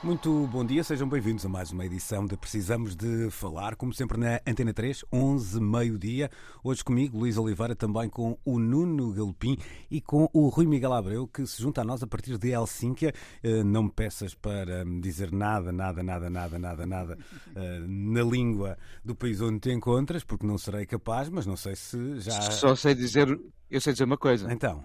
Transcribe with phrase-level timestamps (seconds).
[0.00, 4.16] Muito bom dia, sejam bem-vindos a mais uma edição de Precisamos de Falar, como sempre
[4.16, 6.30] na Antena 3, 11, meio-dia.
[6.62, 9.58] Hoje comigo, Luís Oliveira, também com o Nuno Galopim
[9.90, 13.12] e com o Rui Miguel Abreu, que se junta a nós a partir de Helsínquia.
[13.42, 17.18] Eh, Não me peças para dizer nada, nada, nada, nada, nada, nada
[17.56, 21.74] eh, na língua do país onde te encontras, porque não serei capaz, mas não sei
[21.74, 22.40] se já.
[22.52, 23.28] Só sei dizer,
[23.68, 24.50] eu sei dizer uma coisa.
[24.52, 24.84] Então.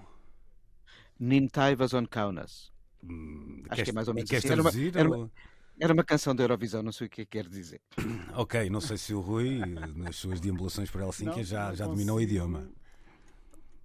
[1.19, 2.72] Nintaivas on Kaunas.
[3.09, 4.47] Hum, Acho queres- que é mais ou menos assim.
[4.49, 5.31] Era uma- era uma-
[5.79, 7.81] Era uma canção da Eurovisão, não sei o que é que quer dizer.
[8.37, 9.57] Ok, não sei se o Rui,
[9.95, 12.69] nas suas deambulações por Helsínquia, Não, já, já dominou o idioma.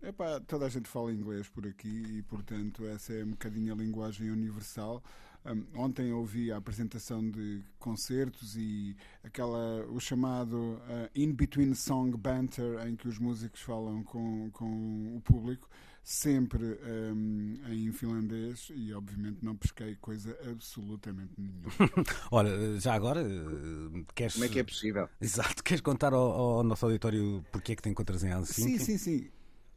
[0.02, 3.76] Epá, toda a gente fala inglês por aqui e, portanto, essa é um bocadinho a
[3.76, 5.02] linguagem universal.
[5.46, 8.94] Um, ontem ouvi a apresentação de concertos e
[9.24, 15.20] aquela, o chamado uh, in-between song banter, em que os músicos falam com, com o
[15.22, 15.68] público,
[16.08, 21.68] sempre um, em finlandês, e obviamente não pesquei coisa absolutamente nenhuma.
[22.32, 24.32] Olha, já agora, eh, queres.
[24.32, 25.06] Como é que é possível?
[25.20, 28.78] Exato, queres contar ao, ao nosso auditório porque é que te encontras em Helsínquia?
[28.78, 29.30] Sim, sim, sim.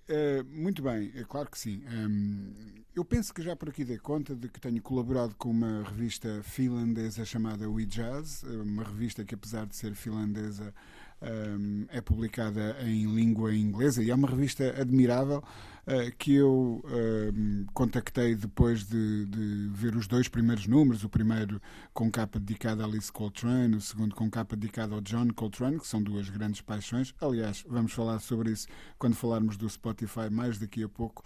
[0.08, 1.84] Eh, muito bem, é claro que sim.
[1.86, 2.54] Ehm,
[2.96, 6.42] eu penso que já por aqui dei conta de que tenho colaborado com uma revista
[6.44, 10.74] finlandesa chamada We Jazz, eh, uma revista que, apesar de ser finlandesa,
[11.22, 15.44] ehm, é publicada em língua inglesa e é uma revista admirável
[15.88, 21.60] eh, que eu ehm, contactei depois de, de ver os dois primeiros números, o primeiro
[21.92, 25.88] com capa dedicada a Alice Coltrane, o segundo com capa dedicada ao John Coltrane, que
[25.88, 27.16] são duas grandes paixões.
[27.20, 28.68] Aliás, vamos falar sobre isso
[29.00, 31.24] quando falarmos do Spotify mais daqui a pouco.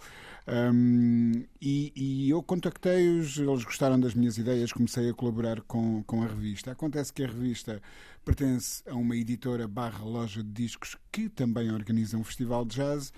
[0.48, 6.22] Um, e, e eu contactei-os, eles gostaram das minhas ideias, comecei a colaborar com, com
[6.22, 6.72] a revista.
[6.72, 7.82] Acontece que a revista
[8.26, 13.12] pertence a uma editora barra loja de discos que também organiza um festival de jazz.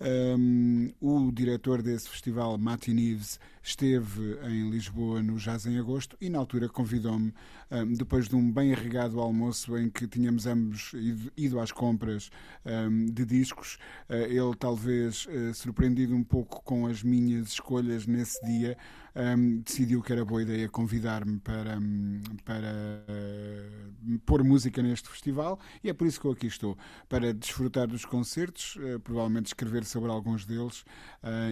[0.00, 6.28] Um, o diretor desse festival, Martin Ives, esteve em Lisboa no Jazz em Agosto e
[6.28, 7.32] na altura convidou-me,
[7.70, 10.92] um, depois de um bem arregado almoço em que tínhamos ambos
[11.36, 12.30] ido, às compras
[12.64, 13.78] um, de discos,
[14.08, 18.76] uh, ele talvez surpreendido um pouco com as minhas escolhas nesse dia,
[19.62, 21.78] decidiu que era boa ideia convidar-me para,
[22.44, 23.06] para
[24.24, 26.78] pôr música neste festival e é por isso que eu aqui estou,
[27.10, 30.84] para desfrutar dos concertos, provavelmente escrever sobre alguns deles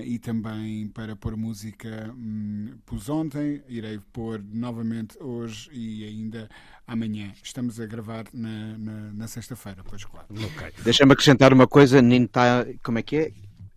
[0.04, 1.99] e também para pôr música.
[2.08, 6.48] Um, pus ontem, irei pôr novamente hoje e ainda
[6.86, 7.32] amanhã.
[7.42, 10.26] Estamos a gravar na, na, na sexta-feira, pois claro.
[10.30, 10.72] Ok.
[10.82, 12.00] Deixa-me acrescentar uma coisa.
[12.00, 12.66] Ninta...
[12.82, 13.32] Como é que é?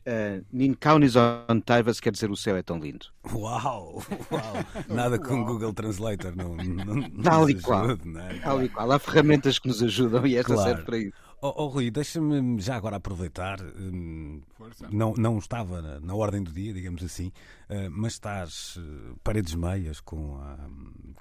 [0.06, 3.06] Uh, Ninkaunis on Taivas quer dizer o céu é tão lindo.
[3.34, 4.54] Uau, uau.
[4.94, 6.56] Nada com Google Translator, não.
[6.58, 7.92] não, não Tal e qual.
[7.92, 7.96] é?
[8.44, 8.92] Tal e qual.
[8.92, 10.70] Há ferramentas que nos ajudam e esta Claro.
[10.70, 11.14] serve para isso.
[11.46, 13.60] Oh, oh, Rui, deixa-me já agora aproveitar.
[13.62, 14.88] hum, Força.
[14.90, 17.34] não, não estava na, na ordem do dia, digamos assim,
[17.68, 20.58] eh, mas estás eh, paredes meias com a,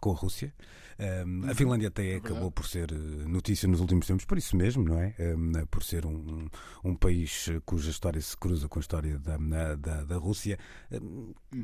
[0.00, 0.54] com a Rússia.
[1.26, 2.94] Um, a Finlândia até acabou por ser eh,
[3.26, 5.12] notícia nos últimos tempos, por isso mesmo, não é?
[5.18, 6.46] Um, por ser um,
[6.84, 9.36] um país cuja história se cruza com a história da,
[9.74, 10.56] da, da Rússia.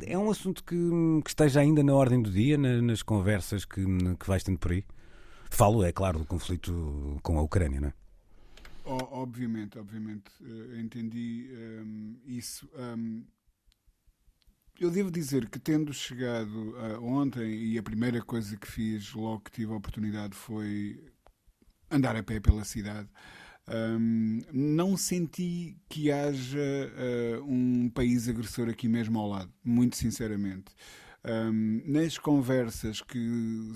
[0.04, 0.74] É um assunto que,
[1.22, 3.84] que esteja ainda na ordem do dia, na- nas conversas que,
[4.18, 4.84] que vais tendo por aí.
[5.48, 7.92] Falo, é claro, do conflito com a Ucrânia, não é?
[8.90, 12.66] Obviamente, obviamente, eh, entendi ehm, isso.
[12.74, 13.22] Ehm,
[14.80, 19.40] eu devo dizer que, tendo chegado ah, ontem, e a primeira coisa que fiz logo
[19.40, 21.04] que tive a oportunidade foi
[21.90, 23.08] andar a pé pela cidade.
[23.66, 26.58] Ahm, não senti que haja
[26.96, 30.72] ah, um país agressor aqui mesmo ao lado, muito sinceramente.
[31.28, 33.70] Ahm, nas conversas que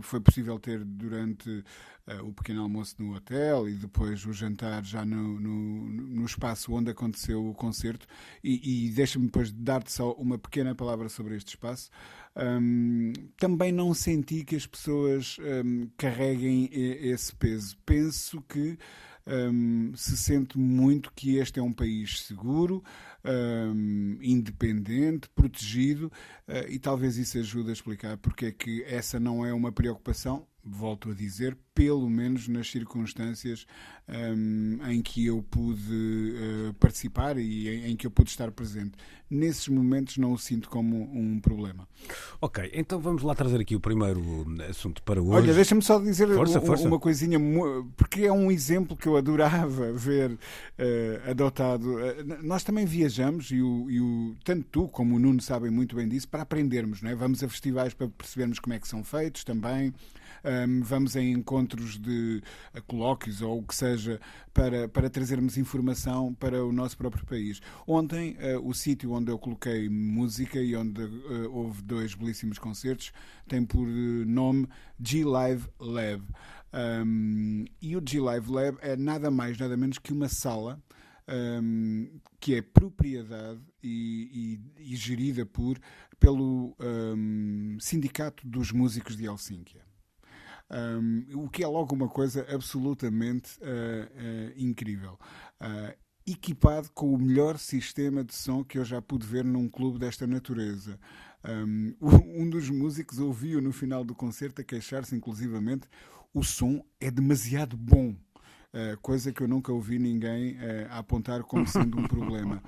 [0.00, 1.62] foi possível ter durante
[2.06, 6.72] ah, o pequeno almoço no hotel e depois o jantar já no, no, no espaço
[6.72, 8.06] onde aconteceu o concerto,
[8.42, 11.90] e, e deixa-me depois dar-te só uma pequena palavra sobre este espaço.
[12.34, 17.76] Ahm, também não senti que as pessoas ahm, carreguem esse peso.
[17.84, 18.78] Penso que
[19.26, 22.82] ahm, se sente muito que este é um país seguro,
[23.22, 26.10] ahm, independente, protegido,
[26.48, 30.46] ah, e talvez isso ajude a explicar porque é que essa não é uma preocupação.
[30.62, 33.66] Volto a dizer, pelo menos nas circunstâncias
[34.06, 36.34] um, em que eu pude
[36.68, 38.92] uh, participar e em, em, que eu pude estar presente.
[39.30, 41.88] Nesses momentos não o sinto como um problema.
[42.40, 44.20] Ok, então vamos lá trazer aqui o primeiro
[44.68, 45.36] assunto para hoje.
[45.36, 46.86] Olha, deixa-me só dizer força, força.
[46.86, 47.38] uma coisinha,
[47.96, 51.94] porque é um exemplo que eu adorava ver uh, adotado.
[51.94, 55.96] Uh, nós também viajamos, e, o, e o, tanto tu como o Nuno sabem muito
[55.96, 57.00] bem disso, para aprendermos.
[57.00, 57.14] Não é?
[57.14, 59.94] Vamos a festivais para percebermos como é que são feitos também
[60.44, 62.42] um, vamos em encontros de
[62.86, 64.20] colóquios ou o que seja
[64.52, 67.60] para, para trazermos informação para o nosso próprio país.
[67.86, 73.12] Ontem, uh, o sítio onde eu coloquei música e onde uh, houve dois belíssimos concertos
[73.48, 76.22] tem por nome G-Live Lab.
[76.72, 80.80] Um, e o G-Live Lab é nada mais, nada menos que uma sala
[81.62, 85.78] um, que é propriedade e, e, e gerida por
[86.18, 89.89] pelo um, Sindicato dos Músicos de Helsínquia.
[90.70, 95.18] Um, o que é logo uma coisa absolutamente uh, uh, incrível.
[95.60, 95.92] Uh,
[96.26, 100.26] equipado com o melhor sistema de som que eu já pude ver num clube desta
[100.26, 100.98] natureza.
[101.44, 105.88] Um, um dos músicos ouviu no final do concerto a queixar-se, inclusivamente,
[106.32, 108.14] o som é demasiado bom.
[108.72, 112.62] Uh, coisa que eu nunca ouvi ninguém uh, apontar como sendo um problema.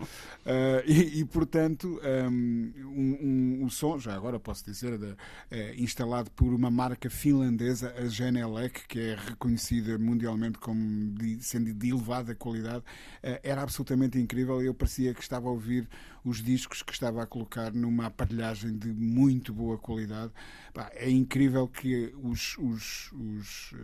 [0.45, 5.15] Uh, e, e, portanto, um, um, um, som, já agora posso dizer, de,
[5.81, 11.91] instalado por uma marca finlandesa, a Genelec, que é reconhecida mundialmente como de, sendo de
[11.91, 12.83] elevada qualidade,
[13.23, 14.61] era absolutamente incrível.
[14.61, 15.89] Eu parecia que estava a ouvir
[16.25, 20.33] os discos que estava a colocar numa aparelhagem de muito boa qualidade.
[20.93, 23.75] é incrível que os, os, os,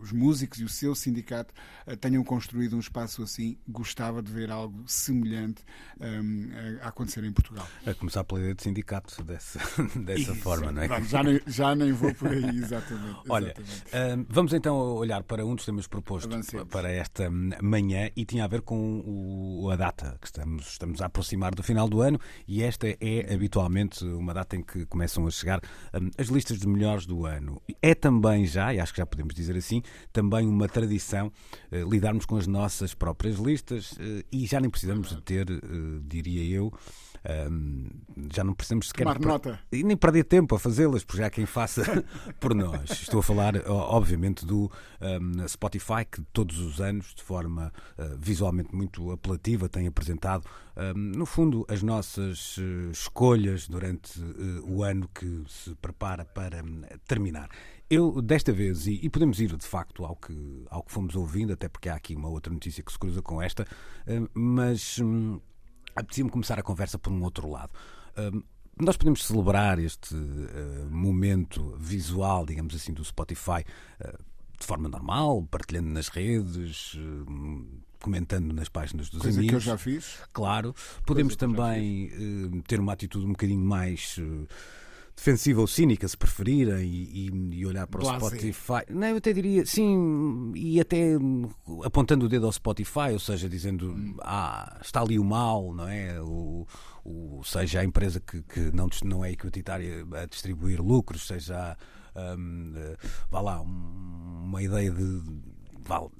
[0.00, 1.54] os músicos e o seu sindicato
[1.86, 3.56] eh, tenham construído um espaço assim.
[3.66, 5.64] Gostava de ver algo semelhante
[6.00, 7.66] um, ehm, a acontecer em Portugal.
[7.86, 9.60] A começar pela ideia de sindicato dessa,
[9.98, 11.02] dessa forma, não é?
[11.04, 13.20] já, nem, já nem vou por aí, exatamente.
[13.28, 16.68] Olha, um, ehm, vamos então olhar para um dos temas propostos Avancemos.
[16.68, 21.06] para esta manhã e tinha a ver com o, a data que estamos, estamos a
[21.06, 25.30] aproximar do final do ano e esta é habitualmente uma data em que começam a
[25.30, 25.60] chegar
[25.94, 27.60] um, as listas de melhores do ano.
[27.80, 29.82] É também já, e acho que já podemos dizer assim,
[30.12, 35.10] também uma tradição uh, lidarmos com as nossas próprias listas uh, e já nem precisamos
[35.10, 36.72] de ter, uh, diria eu,
[37.50, 37.86] um,
[38.32, 39.04] já não precisamos sequer.
[39.04, 39.60] Tomar nota.
[39.70, 41.82] E nem perder tempo a fazê-las, porque já há quem faça
[42.40, 42.90] por nós.
[42.90, 44.70] Estou a falar, obviamente, do
[45.00, 50.44] um, Spotify, que todos os anos, de forma uh, visualmente muito apelativa, tem apresentado,
[50.76, 56.62] um, no fundo, as nossas uh, escolhas durante uh, o ano que se prepara para
[56.64, 57.48] hum, terminar.
[57.88, 61.52] Eu, desta vez, e, e, podemos ir de facto ao que, ao que fomos ouvindo,
[61.52, 63.66] até porque há aqui uma outra notícia que se cruza com esta,
[64.34, 65.38] mas hum,
[65.94, 67.70] apetecia-me começar a conversa por um outro lado.
[68.16, 68.42] Hum,
[68.80, 73.64] nós podemos celebrar este uh, momento visual, digamos assim, do Spotify
[74.00, 74.18] uh,
[74.58, 77.66] de forma normal, partilhando nas redes, uh,
[78.00, 79.62] comentando nas páginas dos Coisa amigos.
[79.62, 80.18] que eu já fiz.
[80.32, 80.74] Claro.
[81.06, 84.18] Podemos também ter uma atitude um bocadinho mais
[85.14, 88.82] defensiva ou cínica, se preferirem, e, e olhar para o Spotify.
[88.88, 91.12] Não, eu até diria, sim, e até
[91.84, 94.16] apontando o dedo ao Spotify, ou seja, dizendo, hum.
[94.22, 96.20] ah, está ali o mal, não é?
[96.20, 96.66] O,
[97.04, 101.76] o, seja a empresa que, que não, não é equitária a distribuir lucros, seja,
[102.16, 102.72] um,
[103.30, 105.22] vá lá, uma ideia de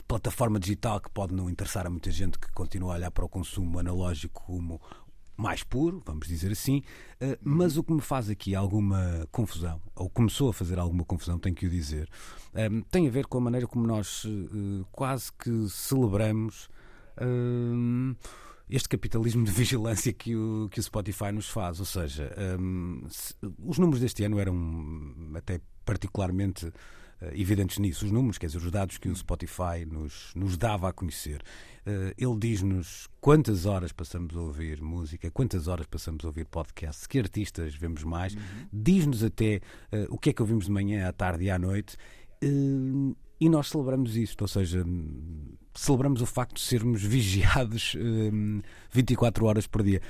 [0.08, 3.28] plataforma digital que pode não interessar a muita gente que continua a olhar para o
[3.28, 4.80] consumo analógico como
[5.42, 6.82] mais puro, vamos dizer assim,
[7.20, 11.36] eh, mas o que me faz aqui alguma confusão, ou começou a fazer alguma confusão,
[11.36, 12.08] tenho que o dizer,
[12.54, 16.68] eh, tem a ver com a maneira como nós eh, quase que celebramos
[18.70, 21.78] este capitalismo de vigilância que o, que o Spotify nos faz.
[21.78, 22.34] Ou seja,
[23.62, 24.56] os números deste ano eram
[25.34, 26.72] até particularmente
[27.32, 30.92] evidentes nisso, os números, quer dizer, os dados que o Spotify nos, nos dava a
[30.92, 31.42] conhecer.
[31.86, 37.08] Uh, ele diz-nos quantas horas passamos a ouvir música, quantas horas passamos a ouvir podcast,
[37.08, 38.40] que artistas vemos mais, uhum.
[38.72, 39.60] diz-nos até
[39.92, 41.96] uh, o que é que ouvimos de manhã, à tarde e à noite.
[43.40, 44.84] E nós celebramos isto, ou seja,
[45.74, 47.96] celebramos o facto de sermos vigiados
[48.90, 50.00] 24 horas por dia.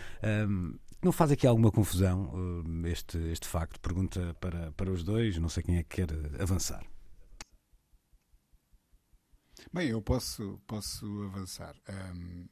[1.02, 3.78] não faz aqui alguma confusão este, este facto?
[3.80, 6.08] Pergunta para, para os dois, não sei quem é que quer
[6.40, 6.82] avançar.
[9.74, 11.74] Bem, eu posso, posso avançar.
[12.14, 12.46] Um,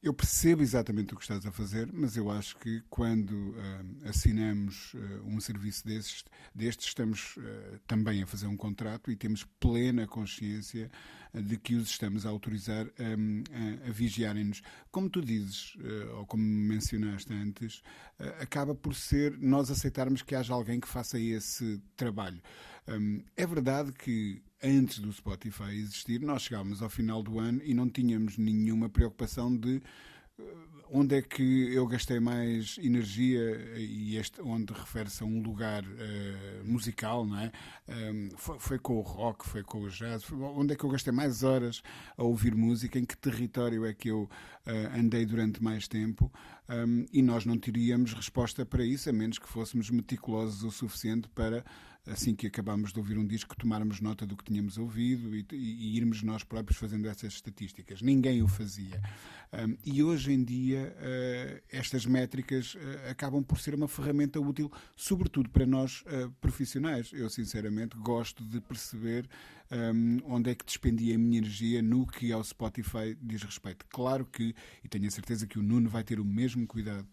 [0.00, 4.94] eu percebo exatamente o que estás a fazer, mas eu acho que quando um, assinamos
[4.94, 10.88] uh, um serviço destes, estamos uh, também a fazer um contrato e temos plena consciência
[11.34, 13.42] uh, de que os estamos a autorizar um,
[13.84, 14.62] a, a vigiarem-nos.
[14.92, 15.76] Como tu dizes,
[16.14, 17.82] ou como mencionaste antes,
[18.38, 22.40] acaba por ser nós aceitarmos que haja alguém que faça esse trabalho.
[23.36, 27.88] É verdade que antes do Spotify existir, nós chegámos ao final do ano e não
[27.88, 29.82] tínhamos nenhuma preocupação de
[30.90, 36.64] onde é que eu gastei mais energia e este onde refere-se a um lugar uh,
[36.64, 37.52] musical, não é?
[37.88, 40.90] Um, foi, foi, com o rock, foi com o jazz, foi, onde é que eu
[40.90, 41.82] gastei mais horas
[42.16, 46.32] a ouvir música, em que território é que eu uh, andei durante mais tempo
[46.68, 51.28] um, e nós não teríamos resposta para isso, a menos que fôssemos meticulosos o suficiente
[51.28, 51.64] para
[52.06, 55.96] assim que acabámos de ouvir um disco, tomarmos nota do que tínhamos ouvido e, e,
[55.96, 58.02] irmos nós próprios fazendo essas estatísticas.
[58.02, 59.00] Ninguém o fazia.
[59.52, 64.70] Um, e hoje em dia uh, estas métricas uh, acabam por ser uma ferramenta útil,
[64.96, 67.10] sobretudo para nós uh, profissionais.
[67.12, 69.28] Eu, sinceramente, gosto de perceber
[69.70, 73.84] um, onde é que despendia a minha energia no que ao Spotify diz respeito.
[73.88, 77.06] Claro que, e tenho a certeza que o Nuno vai ter o mesmo cuidado.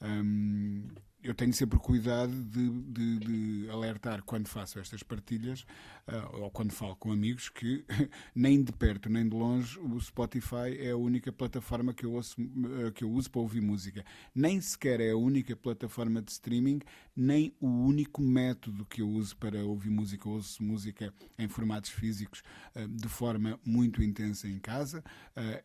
[0.00, 0.86] Um,
[1.28, 5.66] eu tenho sempre cuidado de, de, de, alertar quando faço estas partilhas
[6.08, 7.84] uh, ou quando falo com amigos que
[8.34, 12.40] nem de perto nem de longe o Spotify é a única plataforma que eu, ouço,
[12.40, 14.02] uh, que eu uso para ouvir música.
[14.34, 16.80] Nem sequer é a única plataforma de streaming,
[17.14, 20.26] nem o único método que eu uso para ouvir música.
[20.26, 22.42] Eu ouço música em formatos físicos
[22.74, 25.04] uh, de forma muito intensa em casa.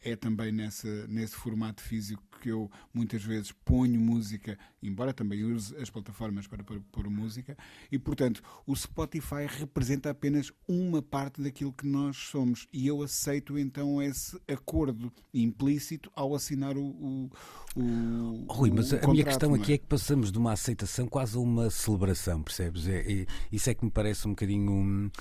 [0.02, 5.90] é também nessa, nesse formato físico que eu muitas vezes ponho música, embora também as
[5.90, 7.58] plataformas para pôr música,
[7.92, 12.68] e portanto o Spotify representa apenas uma parte daquilo que nós somos.
[12.72, 16.86] E eu aceito então esse acordo implícito ao assinar o.
[16.86, 17.30] o,
[17.76, 19.76] o Rui, mas o a minha questão aqui é?
[19.76, 22.88] é que passamos de uma aceitação quase a uma celebração, percebes?
[22.88, 24.72] É, é, isso é que me parece um bocadinho.
[24.72, 25.12] Um...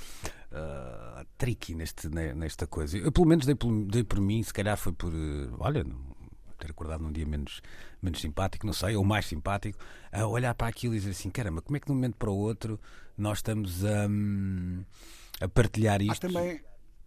[0.52, 2.98] Uh, tricky neste, nesta coisa.
[2.98, 5.10] Eu, pelo menos, dei por, dei por mim, se calhar foi por.
[5.10, 5.82] Uh, olha,
[6.62, 7.61] ter acordado num dia menos,
[8.00, 9.78] menos simpático, não sei, ou mais simpático,
[10.11, 12.31] a olhar para aquilo e dizer assim: caramba, como é que de um momento para
[12.31, 12.78] o outro
[13.16, 14.09] nós estamos a,
[15.45, 16.09] a partilhar isto?
[16.09, 16.61] Mas também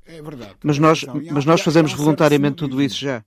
[0.06, 0.56] é verdade.
[0.64, 3.24] Mas nós, mas nós fazemos voluntariamente tudo isso já.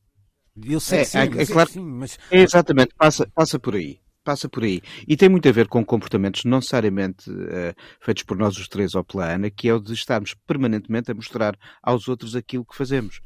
[0.64, 2.18] Eu sei, é, sim, é, é, claro, sim, mas...
[2.32, 4.82] É exatamente, passa, passa por aí passa por aí.
[5.06, 8.94] E tem muito a ver com comportamentos não necessariamente uh, feitos por nós os três
[8.94, 12.76] ou pela Ana, que é o de estarmos permanentemente a mostrar aos outros aquilo que
[12.76, 13.22] fazemos.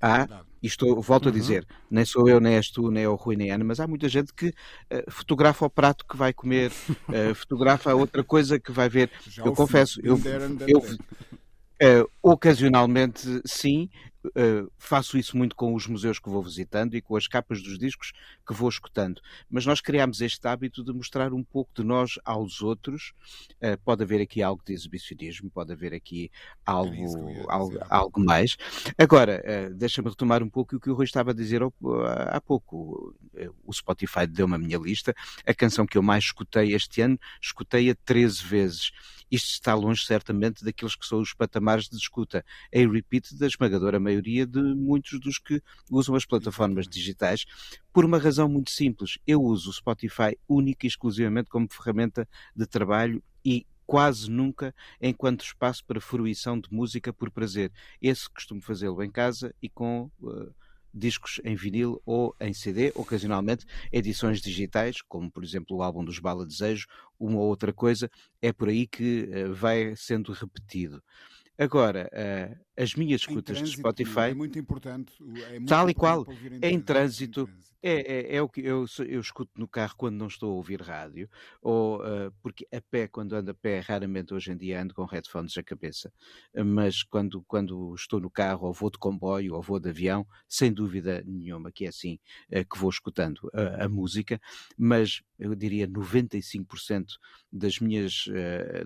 [0.00, 1.30] Há, isto volto uhum.
[1.30, 3.64] a dizer, nem sou eu, nem és tu, nem é o Rui, nem a Ana,
[3.64, 6.72] mas há muita gente que uh, fotografa o prato que vai comer,
[7.08, 9.10] uh, fotografa outra coisa que vai ver.
[9.28, 10.18] Já eu confesso, eu,
[10.66, 10.82] eu,
[11.82, 13.90] Uh, ocasionalmente, sim,
[14.26, 17.78] uh, faço isso muito com os museus que vou visitando e com as capas dos
[17.78, 18.12] discos
[18.46, 19.20] que vou escutando.
[19.50, 23.12] Mas nós criámos este hábito de mostrar um pouco de nós aos outros.
[23.62, 26.30] Uh, pode haver aqui algo de exibicionismo, pode haver aqui
[26.64, 28.56] algo, é algo, algo, mais.
[28.96, 29.42] Agora,
[29.74, 33.14] deixa-me retomar um pouco o que o Rui estava a dizer há pouco.
[33.64, 35.14] O Spotify deu-me a minha lista.
[35.46, 38.92] A canção que eu mais escutei este ano, escutei-a 13 vezes
[39.34, 43.98] isto está longe, certamente, daqueles que são os patamares de escuta em repeat da esmagadora
[43.98, 45.60] maioria de muitos dos que
[45.90, 47.44] usam as plataformas digitais,
[47.92, 49.18] por uma razão muito simples.
[49.26, 55.44] Eu uso o Spotify única e exclusivamente como ferramenta de trabalho e quase nunca enquanto
[55.44, 57.72] espaço para fruição de música por prazer.
[58.00, 60.54] Esse costumo fazê-lo em casa e com uh,
[60.94, 66.18] discos em vinil ou em CD, ocasionalmente edições digitais, como por exemplo o álbum dos
[66.18, 66.86] Bala Desejo,
[67.18, 68.10] uma ou outra coisa,
[68.40, 71.02] é por aí que uh, vai sendo repetido.
[71.56, 74.30] Agora, uh, as minhas escutas trânsito, de Spotify.
[74.30, 75.12] É muito importante.
[75.20, 76.26] É muito tal e qual.
[76.28, 77.48] Em, é em trânsito.
[77.86, 80.80] É, é, é, o que eu, eu escuto no carro quando não estou a ouvir
[80.80, 81.28] rádio,
[81.60, 85.04] ou uh, porque a pé, quando ando a pé, raramente hoje em dia ando com
[85.04, 86.10] headphones na cabeça.
[86.64, 90.72] Mas quando, quando estou no carro, ou vou de comboio, ou vou de avião, sem
[90.72, 92.18] dúvida nenhuma que é assim
[92.50, 94.40] uh, que vou escutando a, música.
[94.78, 97.04] Mas eu diria 95%
[97.52, 98.24] das minhas,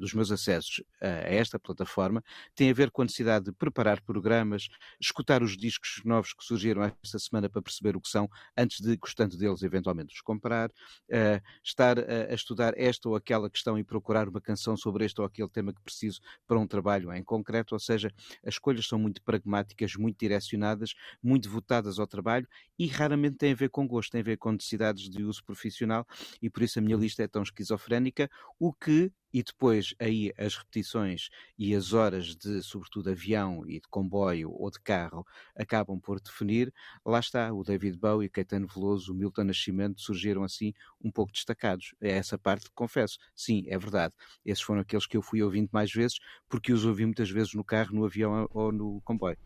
[0.01, 2.23] dos meus acessos a esta plataforma
[2.55, 4.69] tem a ver com a necessidade de preparar programas,
[5.01, 8.88] escutar os discos novos que surgiram esta semana para perceber o que são, antes de,
[8.97, 13.85] gostando deles, eventualmente os comprar, uh, estar a, a estudar esta ou aquela questão e
[13.85, 17.75] procurar uma canção sobre este ou aquele tema que preciso para um trabalho em concreto,
[17.75, 18.13] ou seja,
[18.45, 22.47] as escolhas são muito pragmáticas, muito direcionadas, muito votadas ao trabalho
[22.79, 26.07] e raramente têm a ver com gosto, têm a ver com necessidades de uso profissional
[26.41, 30.57] e por isso a minha lista é tão esquizofrénica, o que e depois aí as
[30.57, 36.21] repetições e as horas de, sobretudo, avião e de comboio ou de carro acabam por
[36.21, 36.73] definir.
[37.05, 41.95] Lá está, o David Bowie, Caetano Veloso, o Milton Nascimento surgiram assim um pouco destacados.
[42.01, 43.19] É essa parte, confesso.
[43.35, 44.15] Sim, é verdade.
[44.45, 47.65] Esses foram aqueles que eu fui ouvindo mais vezes, porque os ouvi muitas vezes no
[47.65, 49.37] carro, no avião ou no comboio.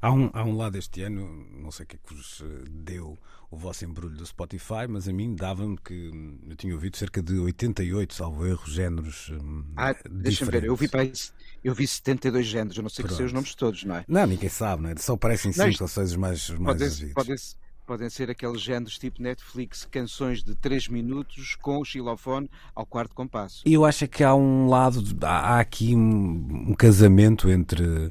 [0.00, 2.64] Há um, há um lado este ano, não sei o que é que vos eh,
[2.70, 3.18] deu
[3.50, 7.22] o vosso embrulho do Spotify, mas a mim dava-me que hum, eu tinha ouvido cerca
[7.22, 9.30] de 88, salvo erro, géneros.
[9.30, 10.88] Hum, ah, deixa-me ver, eu vi,
[11.62, 13.12] eu vi 72 géneros, eu não sei Pronto.
[13.12, 14.04] que sei os nomes todos, não é?
[14.08, 14.96] Não, ninguém sabe, não é?
[14.96, 17.36] Só parecem 5 ou 6 mais, mais podem, podem,
[17.86, 23.14] podem ser aqueles géneros tipo Netflix, canções de 3 minutos com o xilofone ao quarto
[23.14, 23.62] compasso.
[23.64, 28.08] E eu acho que há um lado, há aqui um, um casamento entre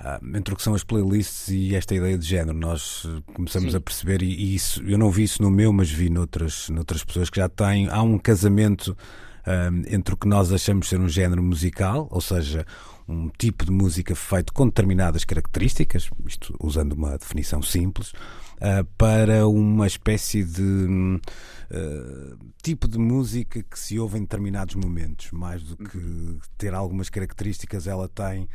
[0.00, 2.56] ah, entre o que são as playlists e esta ideia de género.
[2.56, 3.78] Nós eh, começamos Sim.
[3.78, 7.02] a perceber, e, e, isso eu não vi isso no meu, mas vi noutras, noutras
[7.02, 7.88] pessoas que já têm.
[7.88, 8.96] Há um casamento
[9.44, 12.64] ah, entre o que nós achamos ser um género musical, ou seja,
[13.08, 18.12] um tipo de música feito com determinadas características, isto usando uma definição simples,
[18.58, 25.30] uh, para uma espécie de uh, tipo de música que se ouve em determinados momentos,
[25.32, 28.48] mais do que ter algumas características, ela tem uh,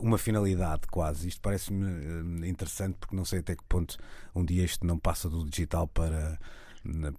[0.00, 1.28] uma finalidade quase.
[1.28, 3.96] Isto parece-me interessante porque não sei até que ponto
[4.34, 6.38] um dia isto não passa do digital para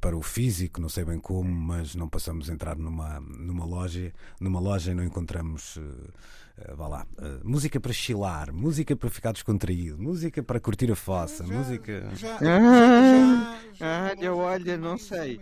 [0.02, 4.14] para o físico, não sei bem como, mas não passamos a entrar numa, numa loja,
[4.40, 9.10] numa loja e não encontramos uh, uh, vá lá, uh, música para chilar, música para
[9.10, 12.12] ficar descontraído, música para curtir a fossa, já, música.
[12.16, 15.40] Já, ah, já, já, olha, não sei.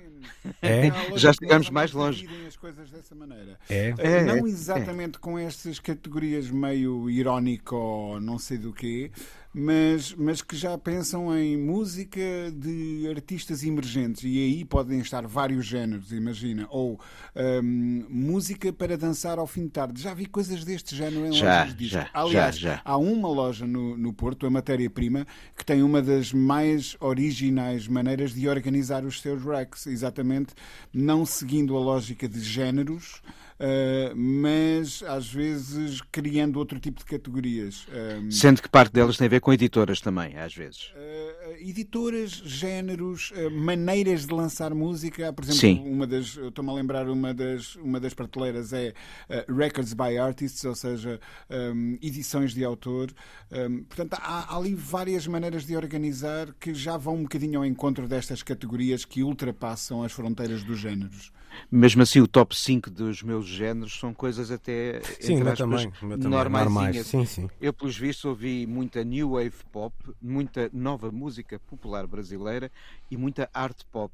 [0.61, 0.91] É?
[1.17, 2.27] Já estivemos mais longe.
[2.47, 3.57] As coisas dessa maneira.
[3.67, 3.93] É?
[3.97, 5.19] é não exatamente é.
[5.19, 9.11] com estas categorias meio irónico ou não sei do quê,
[9.53, 12.21] mas, mas que já pensam em música
[12.53, 16.99] de artistas emergentes e aí podem estar vários géneros, imagina, ou
[17.35, 20.01] um, música para dançar ao fim de tarde.
[20.01, 22.09] Já vi coisas deste género em já, lojas de disco.
[22.13, 22.81] Aliás, já, já.
[22.85, 25.27] há uma loja no, no Porto, a Matéria-Prima,
[25.57, 30.53] que tem uma das mais originais maneiras de organizar os seus racks, exatamente
[30.93, 33.21] não seguindo a lógica de géneros
[34.15, 37.85] mas às vezes criando outro tipo de categorias.
[37.91, 40.91] Ah, Sendo que parte delas tem a ver com editoras também, às vezes.
[40.95, 45.31] Uh, editoras, géneros, maneiras de lançar música.
[45.31, 45.83] Por exemplo, Sim.
[45.85, 48.93] uma das, estou-me a lembrar, uma das, uma das prateleiras é
[49.47, 53.11] Records by Artists, ou seja, um, edições de autor.
[53.51, 57.65] Um, portanto, há, há ali várias maneiras de organizar que já vão um bocadinho ao
[57.65, 61.31] encontro destas categorias que ultrapassam as fronteiras dos géneros
[61.71, 67.07] mesmo assim o top 5 dos meus géneros são coisas até sim, aspas, também, normais.
[67.07, 67.49] Sim, sim.
[67.59, 72.71] Eu, pelos vistos, ouvi muita new wave pop, muita nova música popular brasileira
[73.09, 74.11] e muita art pop.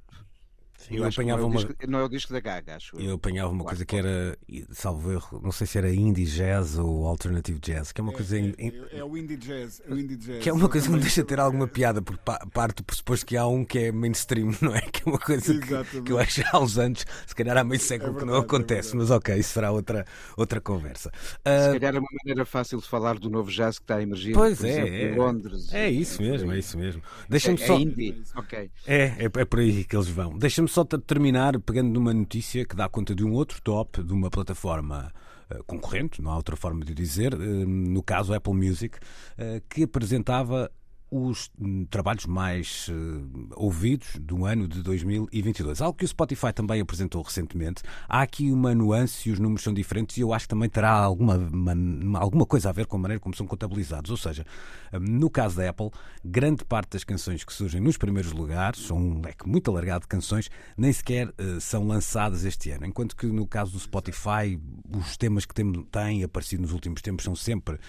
[0.77, 1.57] Sim, eu, eu apanhava não é, uma...
[1.57, 3.01] disco, não é o disco da Gaga, acho eu.
[3.01, 4.37] Eu apanhava uma coisa que era,
[4.71, 8.15] salvo erro, não sei se era indie jazz ou alternative jazz, que é uma é,
[8.15, 8.39] coisa.
[8.39, 10.43] É, é, é, o indie jazz, é o indie jazz.
[10.43, 12.21] Que é uma coisa que me deixa ter alguma piada, porque
[12.53, 14.81] parte do pressuposto que há um que é mainstream, não é?
[14.81, 17.81] Que é uma coisa que, que, eu acho há uns anos, se calhar há meio
[17.81, 20.05] século verdade, que não acontece, mas ok, isso será outra,
[20.37, 21.09] outra conversa.
[21.39, 21.73] Uh...
[21.73, 24.33] Se calhar é uma maneira fácil de falar do novo jazz que está a emergir,
[24.33, 25.73] pois é, exemplo, é, em Londres.
[25.73, 27.01] É isso mesmo, é isso mesmo.
[27.27, 27.75] Deixa-me só.
[27.75, 28.69] É indie, ok.
[28.85, 30.37] É, é, é por aí que eles vão.
[30.37, 34.29] Deixa-me só terminar pegando numa notícia que dá conta de um outro top de uma
[34.29, 35.11] plataforma
[35.51, 39.83] uh, concorrente, não há outra forma de dizer, uh, no caso Apple Music, uh, que
[39.83, 40.71] apresentava
[41.09, 41.49] os
[41.89, 45.81] trabalhos mais uh, ouvidos do ano de 2022.
[45.81, 47.81] Algo que o Spotify também apresentou recentemente.
[48.09, 50.91] Há aqui uma nuance e os números são diferentes e eu acho que também terá
[50.91, 54.11] alguma, uma, alguma coisa a ver com a maneira como são contabilizados.
[54.11, 54.45] Ou seja,
[54.93, 55.91] um, no caso da Apple,
[56.23, 60.07] grande parte das canções que surgem nos primeiros lugares, são um leque muito alargado de
[60.07, 62.85] canções, nem sequer uh, são lançadas este ano.
[62.85, 67.23] Enquanto que no caso do Spotify, os temas que tem, têm aparecido nos últimos tempos
[67.23, 67.79] são sempre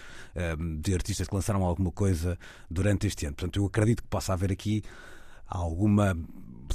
[0.80, 2.38] de artistas que lançaram alguma coisa
[2.70, 3.34] durante este ano.
[3.34, 4.82] Portanto, eu acredito que possa haver aqui
[5.46, 6.16] alguma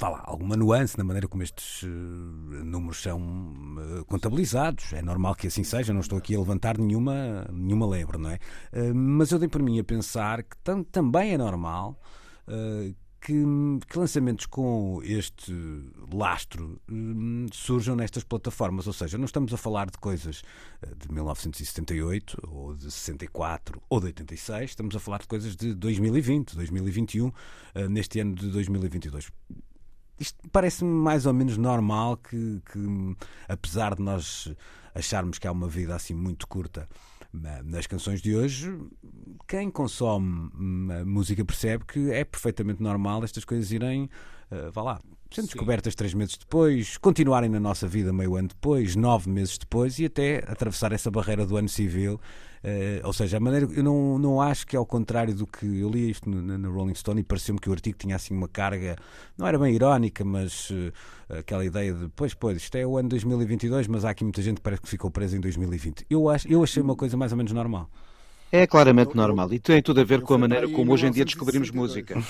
[0.02, 4.94] lá, alguma nuance na maneira como estes uh, números são uh, contabilizados.
[4.94, 8.40] É normal que assim seja, não estou aqui a levantar nenhuma, nenhuma lebre, não é?
[8.74, 12.00] Uh, mas eu dei por mim a pensar que tam também é normal
[13.24, 13.34] que,
[13.88, 15.54] que, lançamentos com este
[16.12, 18.86] lastro hum, surjam nestas plataformas.
[18.86, 20.44] Ou seja, não estamos a falar de coisas
[20.82, 25.74] eh, de 1978 ou de 64 ou de 86, estamos a falar de coisas de
[25.74, 27.32] 2020, 2021,
[27.76, 29.32] eh, neste ano de 2022
[30.20, 33.16] isto parece-me mais ou menos normal que, que,
[33.50, 34.54] apesar de nós
[34.94, 36.88] acharmos que há uma vida assim muito curta
[37.34, 38.72] nas canções de hoje,
[39.48, 40.52] quem consome
[41.06, 44.10] música percebe que é perfeitamente normal estas coisas irem,
[44.52, 48.96] uh, vá lá, sendo descobertas três meses depois, continuarem na nossa vida meio ano depois,
[48.96, 52.20] nove meses depois e até atravessar essa barreira do ano civil
[52.64, 53.68] Uh, ou seja, a maneira.
[53.76, 55.66] Eu não, não acho que é ao contrário do que.
[55.66, 58.96] Eu li isto no Rolling Stone e pareceu-me que o artigo tinha assim uma carga.
[59.38, 60.94] Não era bem irónica, mas uh,
[61.40, 62.08] aquela ideia de.
[62.16, 64.88] Pois, pois, isto é o ano 2022, mas há aqui muita gente que parece que
[64.88, 66.06] ficou presa em 2020.
[66.10, 67.90] Eu, acho, eu achei uma coisa mais ou menos normal.
[68.50, 71.26] É claramente normal e tem tudo a ver com a maneira como hoje em dia
[71.26, 72.24] descobrimos música.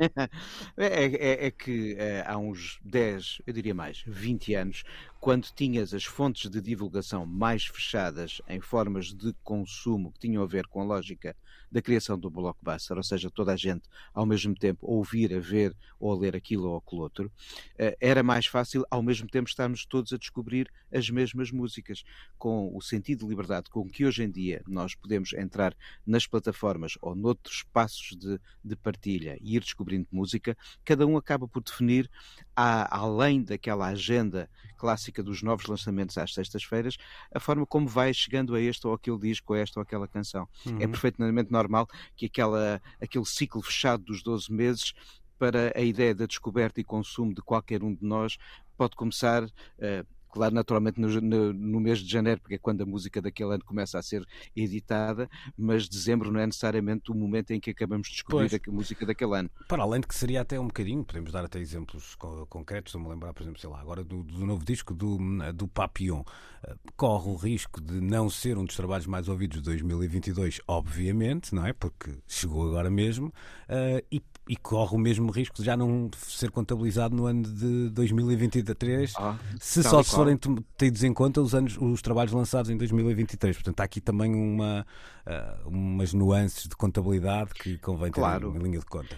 [0.76, 4.82] É, é, é, que é, há uns 10, eu diria mais, 20 anos,
[5.20, 10.46] quando tinhas as fontes de divulgação mais fechadas em formas de consumo que tinham a
[10.46, 11.36] ver com a lógica
[11.70, 15.76] da criação do blockbuster, ou seja, toda a gente ao mesmo tempo ouvir, a ver
[15.98, 17.30] ou a ler aquilo ou aquilo outro,
[17.78, 22.02] eh, era mais fácil ao mesmo tempo estarmos todos a descobrir as mesmas músicas,
[22.38, 26.94] com o sentido de liberdade com que hoje em dia nós podemos entrar nas plataformas
[27.00, 32.10] ou noutros espaços de, de partilha e ir descobrindo música, cada um acaba por definir,
[32.54, 36.96] a, além daquela agenda clássica dos novos lançamentos às sextas-feiras,
[37.34, 40.48] a forma como vai chegando a este ou aquele disco, a esta ou aquela canção.
[40.64, 40.76] É uhum.
[40.80, 44.92] É perfeitamente normal que aquela, aquele ciclo fechado dos 12 meses
[45.38, 48.36] para a ideia da descoberta e consumo de qualquer um de nós
[48.76, 49.44] pode começar.
[49.44, 53.64] Uh, claro, naturalmente no, no, mês de janeiro, porque é quando a música daquele ano
[53.64, 58.14] começa a ser editada, mas dezembro não é necessariamente o momento em que acabamos de
[58.14, 58.60] descobrir pois.
[58.68, 59.50] a música daquele ano.
[59.68, 62.14] Para além de que seria até um bocadinho, podemos dar até exemplos
[62.48, 65.18] concretos, estou-me lembrar, por exemplo, sei lá, agora do, do novo disco do,
[65.52, 66.22] do Papillon,
[66.64, 71.54] eh, corre o risco de não ser um dos trabalhos mais ouvidos de 2022, obviamente,
[71.54, 71.72] não é?
[71.72, 76.50] Porque chegou agora mesmo, uh, e e corre o mesmo risco de já não ser
[76.50, 80.38] contabilizado no ano de 2023, ah, se só se forem
[80.76, 83.56] tidos em conta os, anos, os trabalhos lançados em 2023.
[83.56, 84.86] Portanto, há aqui também uma,
[85.26, 88.54] uh, umas nuances de contabilidade que convém ter claro.
[88.54, 89.16] em linha de conta.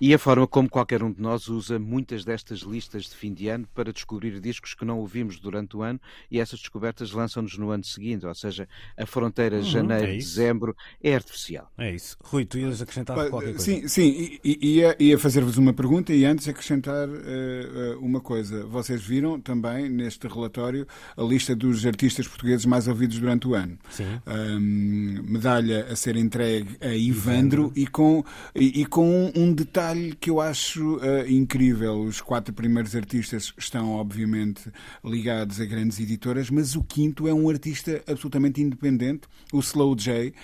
[0.00, 3.48] E a forma como qualquer um de nós usa muitas destas listas de fim de
[3.48, 7.70] ano para descobrir discos que não ouvimos durante o ano e essas descobertas lançam-nos no
[7.70, 11.70] ano seguinte, ou seja, a fronteira uhum, janeiro, é dezembro é artificial.
[11.76, 12.16] É isso.
[12.22, 13.58] Rui, tu ias acrescentar qualquer coisa?
[13.58, 18.64] Sim, sim, ia, ia fazer-vos uma pergunta e antes acrescentar uh, uma coisa.
[18.66, 23.76] Vocês viram também neste relatório a lista dos artistas portugueses mais ouvidos durante o ano.
[23.90, 24.20] Sim.
[24.26, 27.72] Um, medalha a ser entregue a Ivandro, Ivandro.
[27.74, 32.02] E, com, e, e com um detalhe detalhe que eu acho uh, incrível.
[32.02, 34.70] Os quatro primeiros artistas estão, obviamente,
[35.04, 39.22] ligados a grandes editoras, mas o quinto é um artista absolutamente independente,
[39.52, 40.34] o Slow J, uh,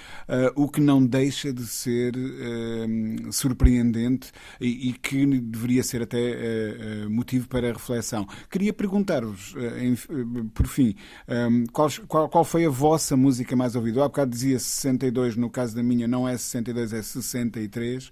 [0.54, 6.14] o que não deixa de ser uh, surpreendente e, e, que deveria ser até
[7.09, 8.26] motivo para reflexão.
[8.50, 9.54] Queria perguntar-vos,
[10.54, 10.94] por fim,
[11.28, 14.00] um, qual, qual, qual, foi a vossa música mais ouvida?
[14.02, 18.11] Há bocado dizia 62, no caso da minha, não é 62, é 63.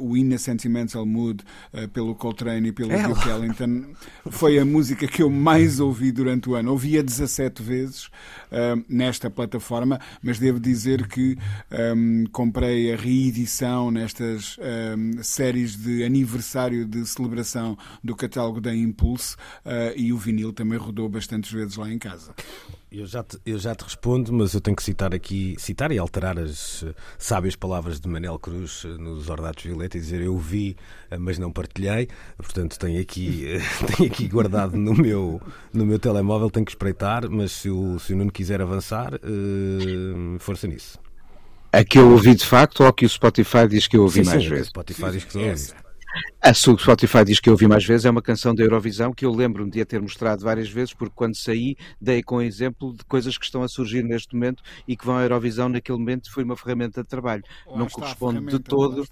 [0.00, 3.14] o Innocent Sentimental Mood uh, pelo Coltrane e pelo Ela.
[3.14, 3.84] Duke Ellington
[4.30, 6.72] foi a música que eu mais ouvi durante o ano.
[6.72, 11.38] Ouvi-a 17 vezes uh, nesta plataforma, mas devo dizer que
[11.96, 19.36] um, comprei a reedição nestas um, séries de aniversário de celebração do catálogo da Impulse
[19.64, 22.34] uh, e o vinil também rodou bastantes vezes lá em casa.
[22.90, 25.98] Eu já, te, eu já te respondo, mas eu tenho que citar aqui, citar e
[25.98, 30.38] alterar as uh, sábias palavras de Manel Cruz uh, nos Ordados Violeta e dizer eu
[30.38, 30.74] vi,
[31.12, 32.08] uh, mas não partilhei.
[32.38, 33.44] Portanto, tenho aqui,
[33.94, 35.38] tenho aqui guardado no meu,
[35.70, 39.12] no meu telemóvel, tenho que espreitar, mas se o, se o Nuno quiser avançar,
[40.38, 40.98] força nisso.
[41.70, 44.24] A que eu ouvi de facto ou a que o Spotify diz que eu ouvi
[44.24, 44.66] sim, mais sim, vezes?
[44.68, 45.87] O Spotify diz que eu ouvi.
[46.40, 49.32] A Spotify diz que eu ouvi mais vezes, é uma canção da Eurovisão que eu
[49.32, 53.36] lembro-me de a ter mostrado várias vezes, porque quando saí dei com exemplo de coisas
[53.36, 56.56] que estão a surgir neste momento e que vão à Eurovisão naquele momento foi uma
[56.56, 57.42] ferramenta de trabalho.
[57.74, 59.06] não corresponde de todo,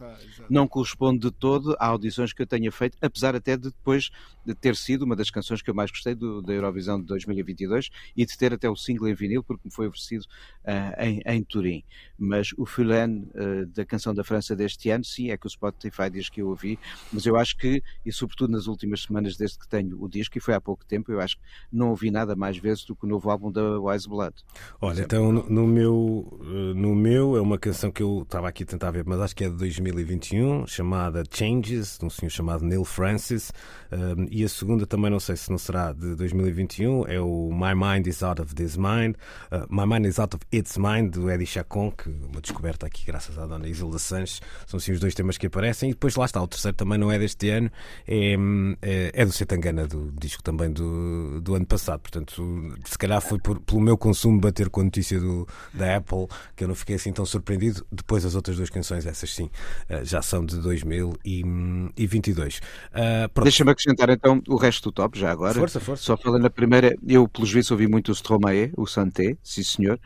[0.48, 4.10] não corresponde de todo a audições que eu tenha feito, apesar até de depois
[4.46, 7.90] de ter sido uma das canções que eu mais gostei do, da Eurovisão de 2022
[8.16, 10.22] e de ter até o single em vinil, porque me foi oferecido
[10.64, 11.82] uh, em, em, Turim.
[12.16, 16.08] Mas o Fulan uh, da canção da França deste ano, sim, é que o Spotify
[16.08, 16.78] diz que eu ouvi
[17.12, 20.40] mas eu acho que, e sobretudo nas últimas semanas desde que tenho o disco, e
[20.40, 23.08] foi há pouco tempo, eu acho que não ouvi nada mais vezes do que o
[23.08, 24.34] novo álbum da Wise Blood.
[24.80, 28.66] Olha, então no meu, eh, no meu é uma canção que eu estava aqui a
[28.66, 32.84] tentar ver, mas acho que é de 2021, chamada Changes, de um senhor chamado Neil
[32.84, 33.52] Francis,
[33.92, 37.50] um, eh, e a segunda também não sei se não será de 2021, é o
[37.52, 39.16] My Mind is Out of This Mind,
[39.50, 43.04] uh, My Mind is Out of Its Mind, do Eddie Chacon, que uma descoberta aqui
[43.04, 46.24] graças à dona Isilda Sanches, são assim os dois temas que aparecem, e depois lá
[46.24, 47.70] está o terceiro também não é deste ano,
[48.06, 48.36] é,
[48.82, 52.00] é, é do Setangana, do disco também do, do ano passado.
[52.00, 56.26] Portanto, se calhar foi por, pelo meu consumo bater com a notícia do, da Apple
[56.54, 57.86] que eu não fiquei assim tão surpreendido.
[57.90, 59.50] Depois as outras duas canções, essas sim,
[59.90, 62.56] uh, já são de 2022.
[62.56, 65.54] Uh, Deixa-me acrescentar então o resto do top, já agora.
[65.54, 66.02] Força, força.
[66.02, 69.98] Só falando na primeira, eu pelos vistos ouvi muito o Stromae, o Santé, sim senhor,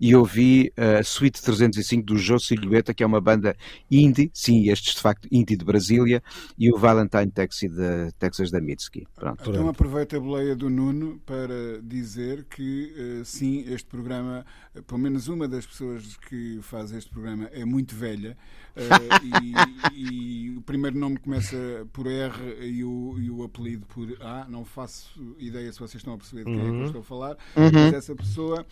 [0.00, 3.56] e ouvi a uh, Suite 305 do Joe Silhueta, que é uma banda
[3.90, 6.17] indie, sim, estes de facto indie de Brasília,
[6.58, 9.06] e o Valentine Taxi de Texas da Mitski.
[9.14, 9.50] Pronto.
[9.50, 15.00] Então aproveita a boleia do Nuno para dizer que uh, sim, este programa, uh, pelo
[15.00, 18.36] menos uma das pessoas que faz este programa é muito velha
[18.76, 21.56] uh, e, e, o primeiro nome começa
[21.92, 24.46] por R e o, e o apelido por A.
[24.48, 26.60] Não faço ideia se vocês estão a perceber de quem uhum.
[26.60, 26.86] é que eu uhum.
[26.86, 27.70] estou a falar, uhum.
[27.72, 28.66] mas essa pessoa,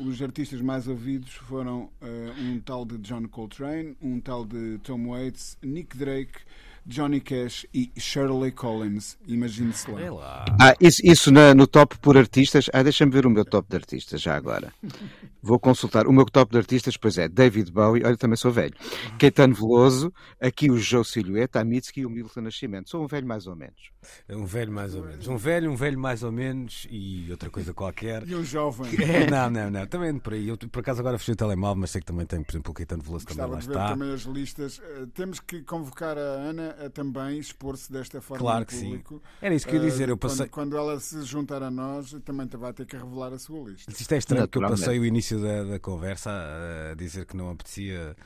[0.00, 1.90] os artistas mais ouvidos foram
[2.38, 6.40] um tal de John Coltrane, um tal de Tom Waits, Nick Drake.
[6.86, 9.18] Johnny Cash e Shirley Collins.
[9.26, 10.10] Imagine-se lá.
[10.10, 10.44] lá.
[10.60, 12.68] Ah, isso, isso na, no top por artistas.
[12.72, 14.72] Ah, deixa-me ver o meu top de artistas já agora.
[15.42, 16.06] Vou consultar.
[16.06, 18.74] O meu top de artistas, pois é, David Bowie, olha, também sou velho.
[19.18, 22.90] Caetano Veloso, aqui o Joe Silhueta, a Mitski e o Milton Nascimento.
[22.90, 23.90] Sou um velho mais ou menos.
[24.28, 25.26] É um velho mais ou menos.
[25.26, 28.26] Um velho, um velho mais ou menos e outra coisa qualquer.
[28.28, 28.90] E um jovem.
[29.10, 29.86] É, não, não, não.
[29.86, 30.48] Também por aí.
[30.48, 32.74] Eu por acaso agora fechei o telemóvel, mas sei que também tem, por exemplo, o
[32.74, 33.88] Caetano Veloso também lá está.
[33.88, 34.78] também as listas.
[34.78, 39.14] Uh, temos que convocar a Ana a também expor-se desta forma claro que público.
[39.16, 39.46] Sim.
[39.46, 40.08] Era isso que eu ia dizer.
[40.08, 40.46] Eu passei...
[40.48, 43.90] quando, quando, ela se juntar a nós, também vai ter que revelar a sua lista.
[43.90, 47.50] Isto é estranho, porque eu passei o início da da conversa a dizer que não
[47.50, 48.16] apetecia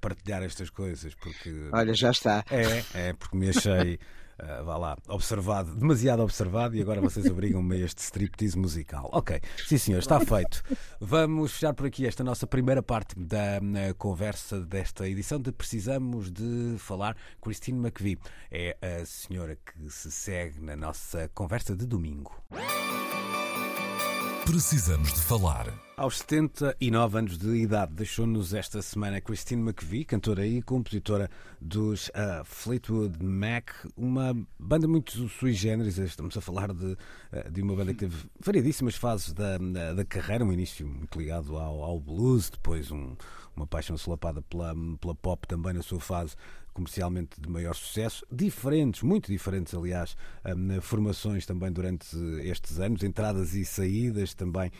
[0.00, 3.98] partilhar estas coisas porque olha já está é é porque me achei
[4.40, 9.08] uh, vá lá observado demasiado observado e agora vocês obrigam-me a este striptease musical.
[9.12, 10.62] Ok sim senhor está feito.
[11.00, 13.60] Vamos fechar por aqui esta nossa primeira parte da
[13.98, 17.16] conversa desta edição de precisamos de falar.
[17.40, 18.18] Christine McVie
[18.50, 22.32] é a senhora que se segue na nossa conversa de domingo
[24.46, 25.66] Precisamos de falar.
[25.96, 31.28] Aos 79 anos de idade, deixou-nos esta semana Christine McVie, cantora e compositora
[31.60, 35.98] dos uh, Fleetwood Mac, uma banda muito sui generis.
[35.98, 40.04] Estamos a falar de, uh, de uma banda que teve variedíssimas fases da, da, da
[40.04, 43.16] carreira, um início muito ligado ao, ao blues, depois um,
[43.56, 46.36] uma paixão solapada pela, pela pop também na sua fase
[46.76, 53.54] comercialmente de maior sucesso, diferentes, muito diferentes, aliás, um, formações também durante estes anos, entradas
[53.54, 54.70] e saídas, também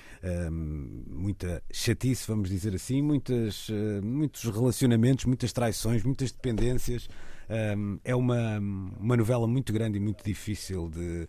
[0.53, 7.09] um, muita chatice, vamos dizer assim, muitas, uh, muitos relacionamentos, muitas traições, muitas dependências.
[7.49, 11.27] Um, é uma, uma novela muito grande e muito difícil de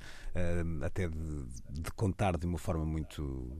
[0.84, 3.52] até de, de, contar de uma forma muito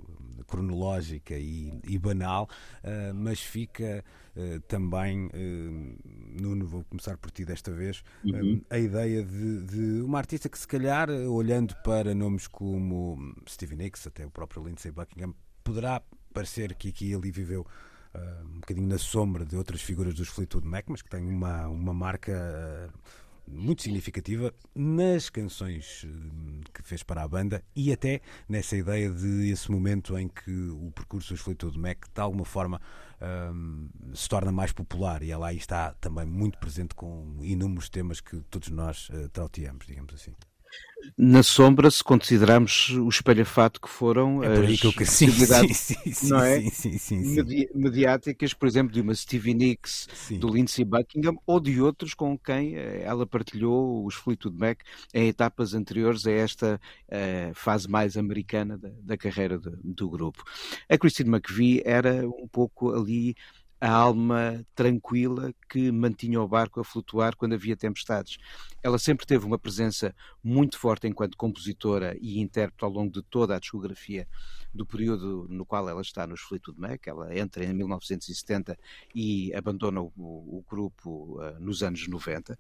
[0.46, 2.50] cronológica e, e banal,
[2.84, 4.04] uh, mas fica
[4.36, 8.62] uh, também, uh, Nuno, vou começar por ti desta vez, uhum.
[8.70, 14.08] a ideia de, de, uma artista que se calhar, olhando para nomes como Stevie Nicks,
[14.08, 16.02] até o próprio Lindsey Buckingham, poderá
[16.34, 17.66] parecer que aqui ele viveu
[18.46, 21.94] um bocadinho na sombra de outras figuras dos Fleetwood Mac, mas que tem uma, uma
[21.94, 22.92] marca
[23.48, 29.50] muito significativa nas canções uh, que fez para a banda e até nessa ideia de
[29.50, 32.82] esse momento em que o percurso dos Fleetwood Mac de alguma forma
[34.14, 35.24] se torna mais popular.
[35.24, 39.88] E ela aí está também muito presente com inúmeros temas que todos nós uh, trauteamos,
[39.88, 40.36] digamos assim
[41.18, 44.94] na sombra se considerarmos o espelhafato que foram é as que eu...
[46.98, 47.70] sim, sim, é?
[47.74, 50.40] mediáticas, por exemplo, de uma Stevie Nicks, sim.
[50.40, 54.82] do Lindsey Buckingham ou de outros com quem eh, ela partilhou os Fleetwood Mac
[55.14, 60.44] em etapas anteriores a esta uh, fase mais americana da, da carreira de, do grupo.
[60.90, 63.36] A Christine McVie era um pouco ali
[63.80, 68.38] a alma tranquila que mantinha o barco a flutuar quando havia tempestades.
[68.82, 73.56] Ela sempre teve uma presença muito forte enquanto compositora e intérprete ao longo de toda
[73.56, 74.28] a discografia
[74.74, 77.06] do período no qual ela está nos Fleetwood Mac.
[77.08, 78.78] Ela entra em 1970
[79.14, 82.54] e abandona o, o grupo uh, nos anos 90.
[82.54, 82.58] Uh,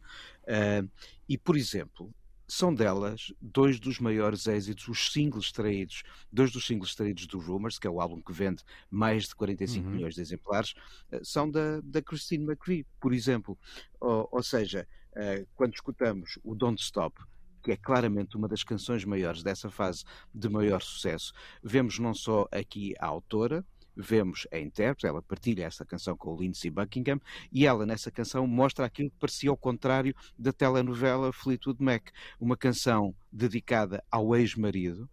[0.47, 0.83] eh,
[1.29, 2.13] e, por exemplo,
[2.47, 7.77] são delas dois dos maiores êxitos, os singles extraídos, dois dos singles extraídos do Rumors,
[7.77, 9.93] que é o álbum que vende mais de 45 uhum.
[9.93, 10.73] milhões de exemplares,
[11.11, 13.57] eh, são da, da Christine McVie, por exemplo.
[13.99, 17.21] Ou, ou seja, uh, quando escutamos o Don't Stop,
[17.61, 22.47] que é claramente uma das canções maiores dessa fase de maior sucesso, vemos não só
[22.49, 23.65] aqui a autora,
[23.97, 27.19] vemos a intérprete, ela partilha essa canção com o Lindsey Buckingham
[27.51, 32.55] e ela nessa canção mostra aquilo que parecia ao contrário da telenovela Fleetwood Mac, uma
[32.55, 35.09] canção dedicada ao ex-marido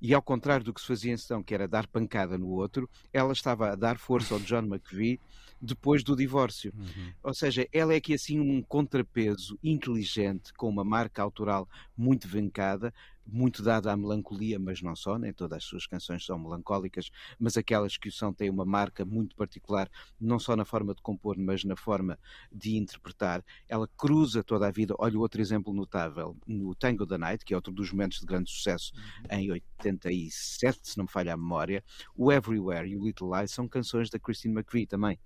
[0.00, 3.32] E ao contrário do que se fazia então, que era dar pancada no outro, ela
[3.32, 5.20] estava a dar força ao John McVie
[5.60, 6.72] depois do divórcio.
[6.76, 7.12] Uhum.
[7.22, 12.94] Ou seja, ela é aqui assim um contrapeso inteligente, com uma marca autoral muito vincada,
[13.32, 17.56] muito dada à melancolia, mas não só, nem todas as suas canções são melancólicas, mas
[17.56, 19.90] aquelas que o são têm uma marca muito particular,
[20.20, 22.18] não só na forma de compor, mas na forma
[22.52, 23.44] de interpretar.
[23.68, 24.94] Ela cruza toda a vida.
[24.98, 28.50] Olha outro exemplo notável no Tango da Night, que é outro dos momentos de grande
[28.50, 29.38] sucesso uhum.
[29.38, 31.84] em 87, se não me falha a memória.
[32.16, 35.18] O Everywhere e o Little Lies são canções da Christine McVie também.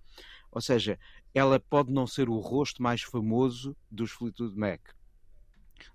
[0.51, 0.99] Ou seja,
[1.35, 4.81] ela pode não ser o rosto mais famoso dos Fleetwood Mac,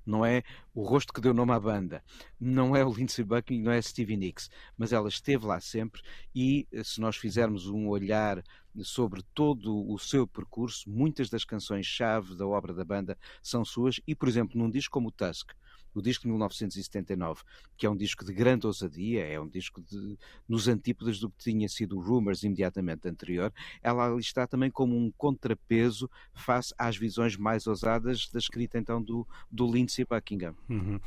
[0.06, 2.04] não é o rosto que deu nome à banda,
[2.40, 6.02] não é o Lindsey Buckingham, não é Stevie Nicks, mas ela esteve lá sempre
[6.34, 8.44] e eh, se nós fizermos um olhar
[8.84, 14.16] sobre todo o seu percurso, muitas das canções-chave da obra da banda são suas e,
[14.16, 15.52] por exemplo, num disco como o Tusk,
[15.94, 17.42] o disco de 1979,
[17.78, 21.38] que é um disco de grande ousadia, é um disco de, nos antípodas do que
[21.38, 26.98] tinha sido o Rumors imediatamente anterior, ela ali está também como um contrapeso face às
[26.98, 30.56] visões mais ousadas da escrita então do, do Lindsay Buckingham.
[30.70, 31.00] Uhum.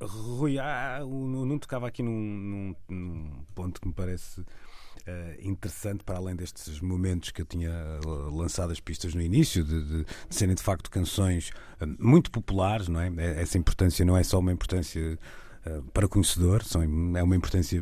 [0.00, 4.44] Uh, Rui, ah, não tocava aqui num, num, num ponto que me parece
[5.40, 7.70] interessante para além destes momentos que eu tinha
[8.04, 11.50] uh, lançado as pistas no início, de, de, de serem de facto canções
[11.80, 13.10] uh, muito populares, não é?
[13.40, 15.18] Essa importância não é só uma importância eh,
[15.92, 17.80] para conhecedor, são, é uma importância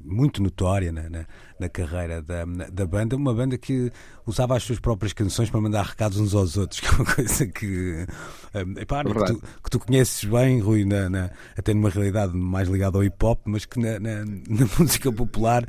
[0.00, 1.26] muito notória na, na,
[1.58, 3.16] na carreira da, da, banda.
[3.16, 3.90] Uma banda que
[4.24, 7.46] usava as suas próprias canções para mandar recados uns aos outros, que é uma coisa
[7.46, 8.06] que,
[8.54, 12.68] um, epá, que, tu, que, tu, conheces bem, Rui, na, na, até numa realidade mais
[12.68, 14.24] ligada ao hip hop, mas que na, na,
[14.78, 15.66] música popular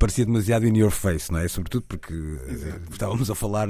[0.00, 1.46] parecia demasiado in your face, não é?
[1.46, 2.12] Sobretudo porque
[2.48, 2.80] Exato.
[2.90, 3.68] estávamos a falar,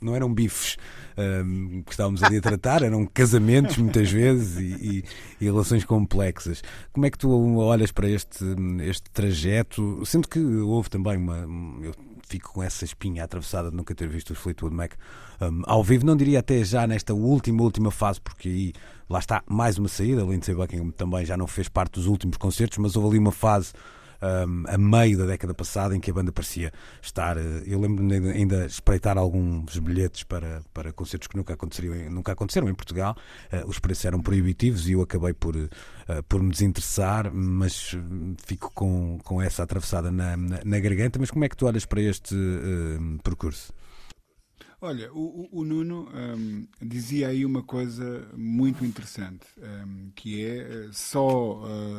[0.00, 0.76] não eram bifes
[1.16, 5.04] um, que estávamos ali a tratar, eram casamentos muitas vezes e, e,
[5.40, 6.62] e, relações complexas.
[6.92, 8.44] Como é que tu olhas para este,
[8.82, 10.04] este trajeto?
[10.04, 11.46] Sendo que houve também uma.
[11.82, 11.94] Eu
[12.26, 14.92] fico com essa espinha atravessada de nunca ter visto os Fleetwood Mac
[15.40, 18.72] um, ao vivo, não diria até já nesta última, última fase, porque aí
[19.08, 20.22] lá está mais uma saída.
[20.22, 23.72] Lindsey Buckingham também já não fez parte dos últimos concertos, mas houve ali uma fase
[24.22, 27.36] um, a meio da década passada, em que a banda parecia estar.
[27.36, 32.68] Eh, eu lembro-me ainda espreitar alguns bilhetes para, para concertos que nunca aconteceram, nunca aconteceram
[32.68, 33.16] em Portugal.
[33.52, 35.68] Uh, os preços eram proibitivos e eu acabei por, uh,
[36.28, 37.96] por me desinteressar, mas
[38.46, 41.18] fico com, com essa atravessada na, na, na garganta.
[41.18, 43.72] Mas como é que tu olhas para este uh, percurso?
[44.84, 50.88] Olha, o, o Nuno um, dizia aí uma coisa muito interessante, um, que é eh,
[50.90, 51.98] só uh,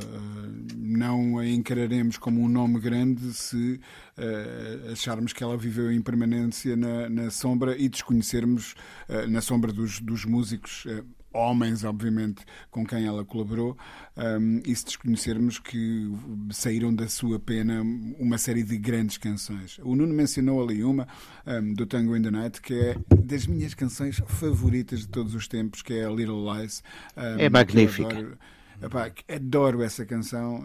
[0.75, 3.79] não a encararemos como um nome grande se
[4.17, 8.75] uh, acharmos que ela viveu em permanência na, na sombra e desconhecermos
[9.07, 10.85] uh, na sombra dos, dos músicos
[11.33, 13.77] homens, obviamente, com quem ela colaborou,
[14.15, 16.11] um, e se desconhecermos que
[16.51, 17.81] saíram da sua pena
[18.19, 19.79] uma série de grandes canções.
[19.83, 21.07] O Nuno mencionou ali uma,
[21.45, 25.47] um, do Tango in the Night, que é das minhas canções favoritas de todos os
[25.47, 26.83] tempos, que é a Little Lies.
[27.17, 28.09] Um, é magnífica.
[28.09, 28.37] Adoro,
[28.81, 30.63] epá, adoro essa canção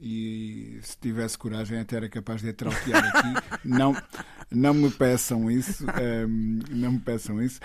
[0.00, 3.58] e se tivesse coragem até era capaz de a trautear aqui.
[3.68, 3.94] não,
[4.50, 5.84] não me peçam isso.
[6.70, 7.60] não me peçam isso.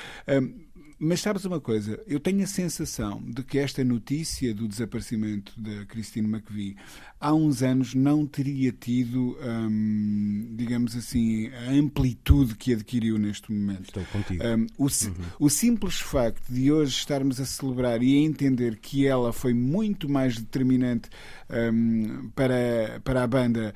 [0.99, 2.03] Mas sabes uma coisa?
[2.05, 6.75] Eu tenho a sensação de que esta notícia do desaparecimento da Christine McVie
[7.21, 13.83] há uns anos não teria tido, hum, digamos assim, a amplitude que adquiriu neste momento.
[13.83, 14.43] Estou contigo.
[14.43, 15.15] Um, o, uhum.
[15.39, 20.09] o, simples facto de hoje estarmos a celebrar e a entender que ela foi muito
[20.09, 21.09] mais determinante
[21.49, 23.73] um, para, para a banda,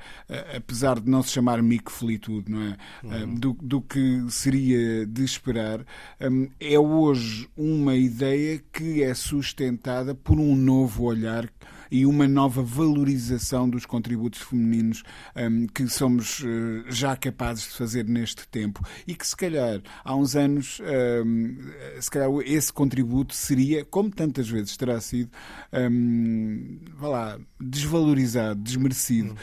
[0.54, 2.76] apesar de não se chamar Mick Fleetwood, não é?
[3.02, 3.34] Uhum.
[3.34, 5.84] do, do que seria de esperar,
[6.20, 7.13] hum, é hoje
[7.56, 11.48] uma ideia que é sustentada por um novo olhar
[11.94, 15.04] e uma nova valorização dos contributos femininos
[15.36, 20.16] um, que somos uh, já capazes de fazer neste tempo e que se calhar há
[20.16, 20.80] uns anos
[21.24, 21.56] um,
[22.00, 25.30] se calhar esse contributo seria, como tantas vezes terá sido,
[25.72, 29.36] um, vá lá, desvalorizado, desmerecido.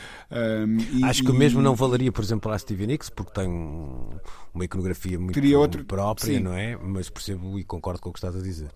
[0.92, 3.48] E, Acho que e, mesmo não valeria, por exemplo, a Stevie Nicks, porque tem
[4.54, 6.40] uma iconografia muito outro, própria, sim.
[6.42, 6.76] não é?
[6.76, 8.72] Mas percebo e concordo com o que estás a dizer.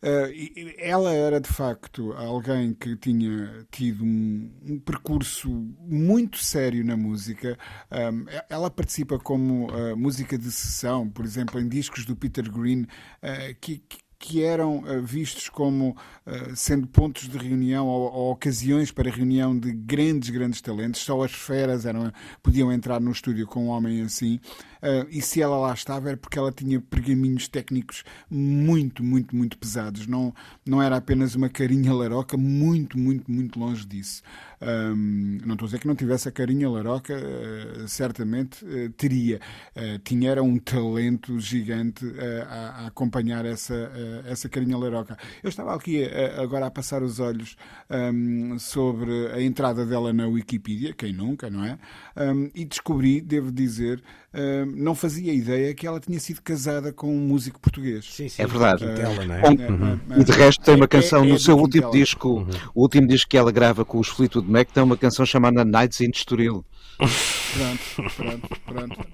[0.00, 6.96] Uh, ela era de facto alguém que tinha tido um, um percurso muito sério na
[6.96, 7.58] música.
[7.90, 12.82] Um, ela participa como uh, música de sessão, por exemplo, em discos do Peter Green,
[12.82, 13.82] uh, que,
[14.18, 19.56] que eram uh, vistos como uh, sendo pontos de reunião ou, ou, ocasiões para reunião
[19.56, 21.00] de grandes, grandes talentos.
[21.00, 24.40] Só as feras eram, podiam entrar no estúdio com um homem assim.
[24.82, 29.58] Uh, e se ela lá estava era porque ela tinha pergaminhos técnicos muito, muito, muito
[29.58, 30.06] pesados.
[30.06, 34.22] Não, não era apenas uma carinha laroca, muito, muito, muito longe disso.
[34.60, 39.40] Um, não estou a dizer que não tivesse a carinha laroca, uh, certamente uh, teria.
[40.04, 42.04] tinha era um talento gigante
[42.48, 43.90] a, a, acompanhar essa,
[44.26, 45.16] essa carinha laroca.
[45.42, 46.04] Eu estava aqui
[46.36, 47.56] agora a passar os olhos
[47.90, 51.78] um, sobre a entrada dela na Wikipedia, quem nunca, não é?
[52.16, 54.02] Um, e descobri, devo dizer,
[54.76, 58.04] não fazia ideia que ela tinha sido casada com um músico português.
[58.04, 58.86] Sim, sim, é verdade.
[58.86, 59.42] Quintela, não é?
[59.48, 60.00] uhum.
[60.18, 62.46] E de resto tem uma é, canção é, é no seu último disco, uhum.
[62.74, 66.00] o último disco que ela grava com os Fleetwood Mac, tem uma canção chamada Nights
[66.00, 66.64] in Estoril.
[66.98, 69.06] Pronto, pronto, pronto.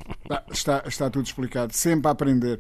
[0.51, 2.59] está, está tudo explicado, sempre a aprender.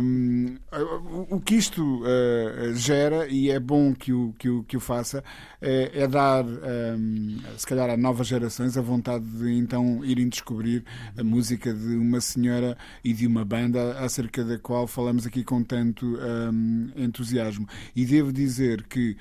[0.00, 4.76] Um, o, o, que isto uh, gera, e é bom que o, que o, que
[4.76, 5.24] o faça,
[5.60, 10.84] é, é dar, um, se calhar, a novas gerações a vontade de então irem descobrir
[11.18, 15.62] a música de uma senhora e de uma banda acerca da qual falamos aqui com
[15.64, 17.68] tanto um, entusiasmo.
[17.96, 19.16] E devo dizer que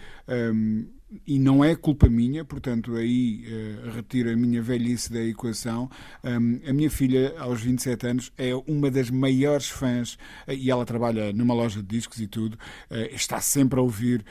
[1.25, 5.89] e não é culpa minha, portanto, aí uh, retiro a minha velhice da equação.
[6.23, 10.13] Um, a minha filha, aos 27 anos, é uma das maiores fãs,
[10.47, 14.23] uh, e ela trabalha numa loja de discos e tudo, uh, está sempre a ouvir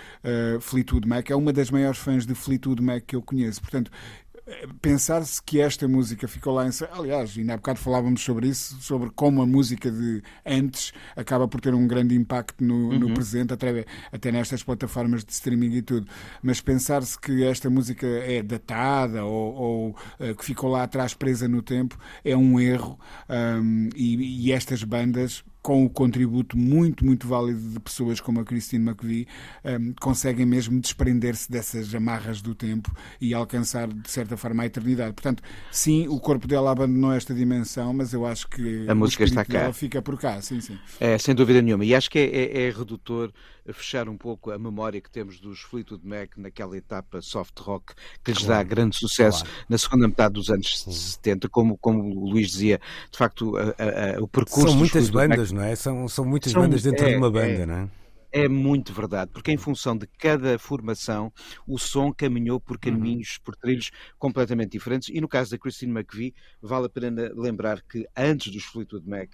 [0.61, 3.61] Fleetwood Mac, é uma das maiores fãs de Fleetwood Mac que eu conheço.
[3.61, 3.91] Portanto,
[4.81, 6.71] pensar-se que esta música ficou lá em.
[6.93, 11.61] Aliás, ainda há bocado falávamos sobre isso, sobre como a música de antes acaba por
[11.61, 12.99] ter um grande impacto no, uhum.
[12.99, 16.11] no presente, até, até nestas plataformas de streaming e tudo.
[16.43, 21.49] Mas pensar-se que esta música é datada ou, ou uh, que ficou lá atrás presa
[21.49, 22.99] no tempo é um erro.
[23.29, 28.45] Um, e, e estas bandas com o contributo muito, muito válido de pessoas como a
[28.45, 29.27] Christine McVie,
[29.65, 35.15] um, conseguem mesmo desprender-se dessas amarras do tempo e alcançar, de certa forma, a eternidade.
[35.15, 35.43] Portanto,
[35.73, 39.73] sim, o corpo dela abandonou esta dimensão, mas eu acho que a música está cá.
[39.73, 40.79] fica por cá, sim, sim.
[41.01, 41.83] É, sem dúvida nenhuma.
[41.83, 43.33] E acho que é, é, é redutor
[43.73, 48.33] fechar um pouco a memória que temos dos Fleetwood Mac naquela etapa soft rock que
[48.33, 49.67] lhes dá grande sucesso claro.
[49.69, 54.23] na segunda metade dos anos 70, como, como o Luís dizia, de facto, a, a,
[54.23, 54.69] o percurso.
[54.69, 55.77] São muitas bandas, Mac, não é?
[55.77, 57.89] São, são muitas são, bandas dentro é, de uma banda, é, não é?
[58.37, 61.33] É muito verdade, porque em função de cada formação,
[61.69, 63.45] o som caminhou por caminhos, uhum.
[63.45, 65.09] por trilhos completamente diferentes.
[65.09, 69.31] E no caso da Christine McVie, vale a pena lembrar que antes dos Fleetwood Mac,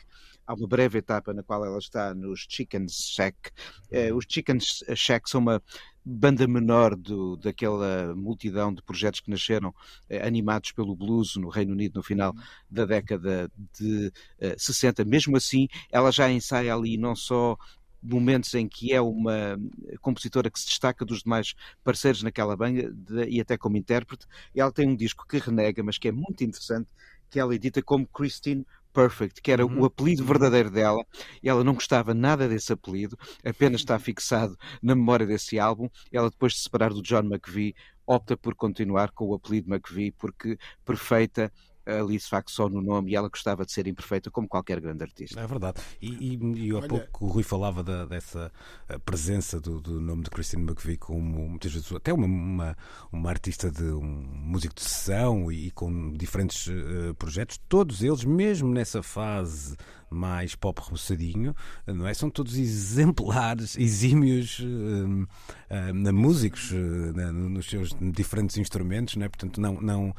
[0.51, 3.51] há uma breve etapa na qual ela está nos Chicken Shack.
[3.90, 5.62] Eh, os Chicken Shack são uma
[6.05, 9.72] banda menor do, daquela multidão de projetos que nasceram
[10.09, 12.34] eh, animados pelo blues no Reino Unido no final
[12.68, 13.48] da década
[13.78, 15.05] de eh, 60.
[15.05, 17.57] Mesmo assim, ela já ensaia ali não só
[18.03, 19.57] momentos em que é uma
[20.01, 22.92] compositora que se destaca dos demais parceiros naquela banda
[23.28, 24.26] e até como intérprete.
[24.55, 26.90] Ela tem um disco que renega, mas que é muito interessante,
[27.28, 29.80] que ela edita como Christine Perfect, que era uhum.
[29.80, 31.05] o apelido verdadeiro dela,
[31.43, 35.88] e ela não gostava nada desse apelido, apenas está fixado na memória desse álbum.
[36.12, 37.74] Ela, depois de se separar do John McVie,
[38.07, 41.53] opta por continuar com o apelido McVie, porque perfeita
[41.86, 45.02] ali de facto só no nome e ela gostava de ser imperfeita como qualquer grande
[45.02, 45.40] artista.
[45.40, 45.80] É verdade.
[46.00, 46.88] E, e, e há Olha...
[46.88, 48.52] pouco o Rui falava da, dessa
[48.88, 52.76] eh, presença do, do, nome de Christine McVie como muitas vezes até uma, uma,
[53.12, 58.24] uma artista de um músico de sessão e, e com diferentes uh, projetos, todos eles,
[58.24, 59.76] mesmo nessa fase
[60.11, 61.54] mais pop roçadinho,
[61.86, 62.12] não é?
[62.12, 65.22] São todos exemplares, exímios uh,
[65.70, 69.28] uh, músicos uh, nos seus diferentes instrumentos, não é?
[69.28, 70.14] Portanto, não, não,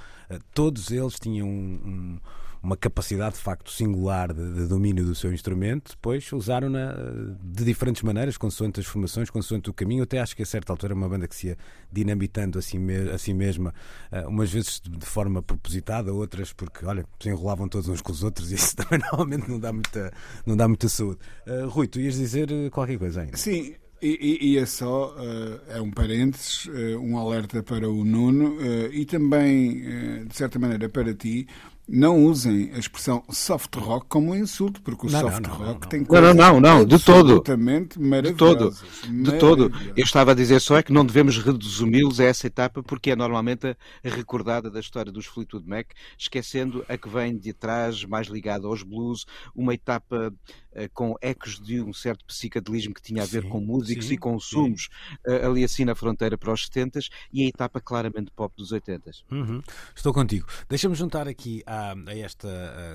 [0.53, 2.19] todos eles tinham um, um
[2.61, 7.65] uma capacidade de facto singular de, de domínio do seu instrumento, depois usaram-na eh, de
[7.65, 10.03] diferentes maneiras, consoante as formações, consoante o caminho.
[10.03, 11.57] Até acho que a certa altura é uma banda que se ia
[11.91, 13.73] dinamitando a si, me a si mesma,
[14.11, 18.23] uh, umas vezes de forma propositada, outras porque, olha, se enrolavam todos uns com os
[18.23, 20.13] outros e isso também normalmente não dá muita,
[20.45, 21.19] não dá muita saúde.
[21.47, 23.37] Uh, Rui, tu ias dizer qualquer coisa ainda?
[23.37, 23.73] Sim.
[24.03, 28.91] E, e, é só, uh, é um parênteses, uh, um alerta para o Nuno uh,
[28.91, 31.47] e também, de certa maneira, para ti,
[31.91, 35.65] não usem a expressão soft rock como um insulto, porque o não, soft não, não,
[35.65, 37.35] rock tem coisas não, não, não, de todo.
[37.35, 38.73] De todo,
[39.09, 39.71] de todo.
[39.95, 43.15] Eu estava a dizer só é que não devemos resumi-los a essa etapa porque é
[43.15, 45.87] normalmente a recordada da história dos Fleetwood Mac,
[46.17, 50.33] esquecendo a que vem de trás, mais ligada aos blues, uma etapa
[50.71, 54.13] uh, com ecos de um certo psicadelismo que tinha a ver sim, com músicos sim,
[54.13, 54.87] e consumos
[55.27, 56.99] uh, ali assim na fronteira para os 70
[57.33, 59.61] e a etapa claramente pop dos 80 uhum.
[59.93, 60.47] Estou contigo.
[60.69, 62.47] Deixa-me juntar aqui a, esta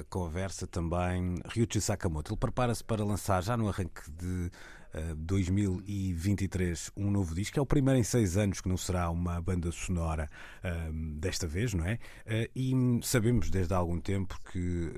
[0.08, 2.32] conversa também Ryuichi Sakamoto.
[2.32, 4.50] Ele prepara-se para lançar já no arranque de
[5.16, 7.58] 2023 um novo disco.
[7.58, 10.28] É o primeiro em seis anos que não será uma banda sonora
[11.18, 11.98] desta vez, não é?
[12.54, 12.72] e
[13.02, 14.92] sabemos desde há algum tempo que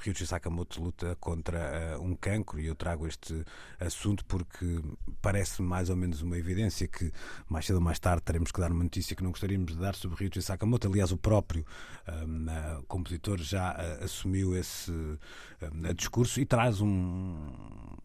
[0.00, 3.44] Ryuichi Sakamoto luta contra um cancro e eu trago este
[3.80, 4.80] assunto porque
[5.20, 7.12] parece mais ou menos uma evidência que
[7.48, 9.94] mais cedo ou mais tarde teremos que dar uma notícia que não gostaríamos de dar
[9.94, 10.88] sobre Ryuichi Sakamoto.
[10.88, 11.64] Aliás, o próprio
[12.08, 17.36] um, compositor já assumiu esse uh, discurso e traz um,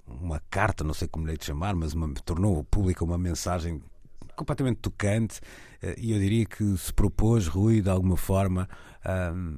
[0.08, 3.82] uma carta, não sei como lhe chamar, mas uma, tornou pública uma mensagem
[4.36, 5.40] completamente tocante
[5.84, 8.68] uh, e eu diria que se propôs, Rui, de alguma forma,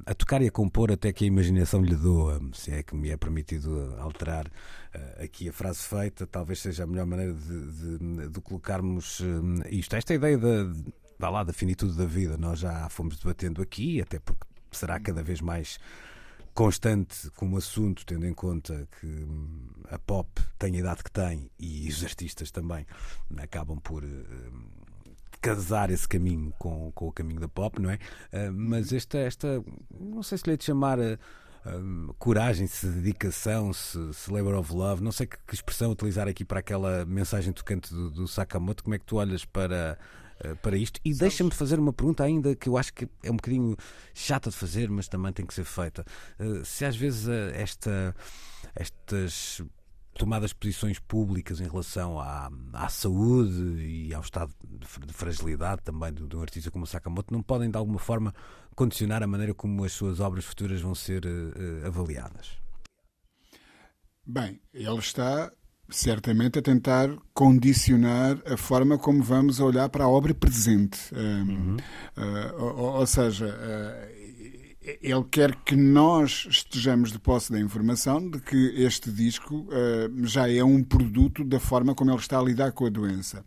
[0.06, 3.10] a tocar e a compor até que a imaginação lhe doa, se é que me
[3.10, 8.28] é permitido alterar uh, aqui a frase feita, talvez seja a melhor maneira de, de,
[8.28, 9.20] de colocarmos
[9.68, 9.96] isto.
[9.96, 10.72] Esta ideia da,
[11.18, 15.22] da, lá, da finitude da vida, nós já fomos debatendo aqui, até porque será cada
[15.22, 15.78] vez mais
[16.54, 20.28] constante como assunto, tendo em conta que hum, a pop
[20.58, 22.86] tem a idade que tem e os artistas também
[23.38, 24.08] acabam por uh,
[25.40, 27.94] casar esse caminho com, com o caminho da pop, não é?
[28.32, 29.62] Uh, mas esta, esta,
[29.98, 30.98] não sei se lhe é de chamar.
[30.98, 31.18] Uh,
[32.18, 36.42] coragem, se dedicação, se, se labor of love, não sei que, que, expressão utilizar aqui
[36.42, 38.82] para aquela mensagem tocante do, do Sakamoto.
[38.82, 39.98] Como é que tu olhas para,
[40.62, 41.00] para isto?
[41.04, 43.76] E deixa-me fazer uma pergunta ainda que eu acho que é um bocadinho
[44.14, 46.04] chata de fazer, mas também tem que ser feita.
[46.38, 48.14] Uh, se às vezes esta,
[48.74, 49.62] estas
[50.14, 54.52] tomadas posições públicas em relação à, à saúde e ao estado
[55.06, 58.34] de fragilidade também de, de um artista como o Sakamoto não podem de alguma forma
[58.74, 62.58] condicionar a maneira como as suas obras futuras vão ser uh, avaliadas?
[64.26, 65.50] Bem, ele está
[65.90, 70.98] certamente a tentar condicionar a forma como vamos olhar para a obra presente.
[71.14, 71.76] Uhum.
[72.16, 74.20] Uh, ou, ou, seja, uh,
[75.02, 80.50] ele quer que nós estejamos de posse da informação de que este disco uh, já
[80.50, 83.44] é um produto da forma como ele está a lidar com a doença.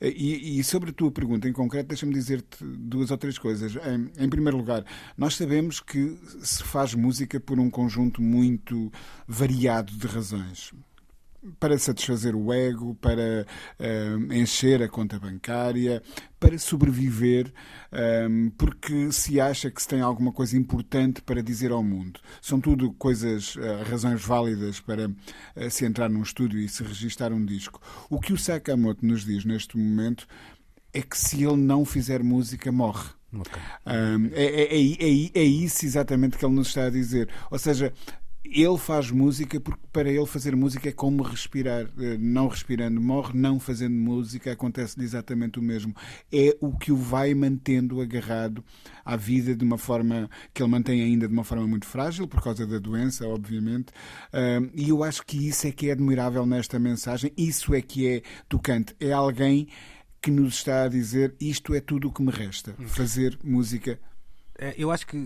[0.00, 3.74] E, e, sobre a tua pergunta em concreto, deixa-me dizer-te duas ou três coisas.
[3.76, 4.84] Em, em, primeiro lugar,
[5.16, 8.92] nós sabemos que se faz música por um conjunto muito
[9.26, 10.72] variado de razões
[11.58, 13.46] para satisfazer o ego, para
[13.80, 16.02] uh, encher a conta bancária,
[16.38, 17.52] para sobreviver,
[18.28, 22.20] um, porque se acha que se tem alguma coisa importante para dizer ao mundo.
[22.40, 27.32] São tudo coisas, uh, razões válidas para uh, se entrar num estúdio e se registar
[27.32, 27.80] um disco.
[28.10, 30.26] O que o Sakamoto nos diz neste momento
[30.92, 33.10] é que se ele não fizer música, morre.
[33.32, 33.62] Okay.
[33.86, 37.28] Um, é, é, é, é, isso exatamente que ele nos está a dizer.
[37.50, 37.92] Ou seja,
[38.50, 41.88] ele faz música porque para ele fazer música é como respirar.
[41.98, 45.94] Eh, não respirando morre, não fazendo música acontece exatamente o mesmo.
[46.32, 48.64] É o que o vai mantendo agarrado
[49.04, 52.42] à vida de uma forma que ele mantém ainda de uma forma muito frágil, por
[52.42, 53.92] causa da doença, obviamente.
[54.74, 58.22] E eu acho que isso é que é admirável nesta mensagem, isso é que é
[58.48, 58.94] tocante.
[59.00, 59.68] É alguém
[60.20, 63.98] que nos está a dizer isto é tudo o que me resta, fazer música
[64.76, 65.16] eu acho que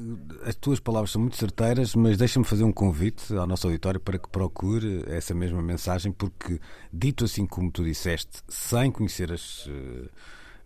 [0.45, 4.19] as tuas palavras são muito certeiras, mas deixa-me fazer um convite ao nosso auditório para
[4.19, 6.61] que procure essa mesma mensagem, porque,
[6.93, 9.69] dito assim como tu disseste, sem conhecer as,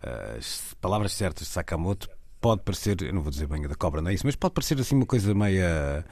[0.01, 2.09] eh, as palavras certas de Sakamoto,
[2.41, 4.79] pode parecer, eu não vou dizer bem da cobra, não é isso, mas pode parecer
[4.79, 6.05] assim uma coisa meia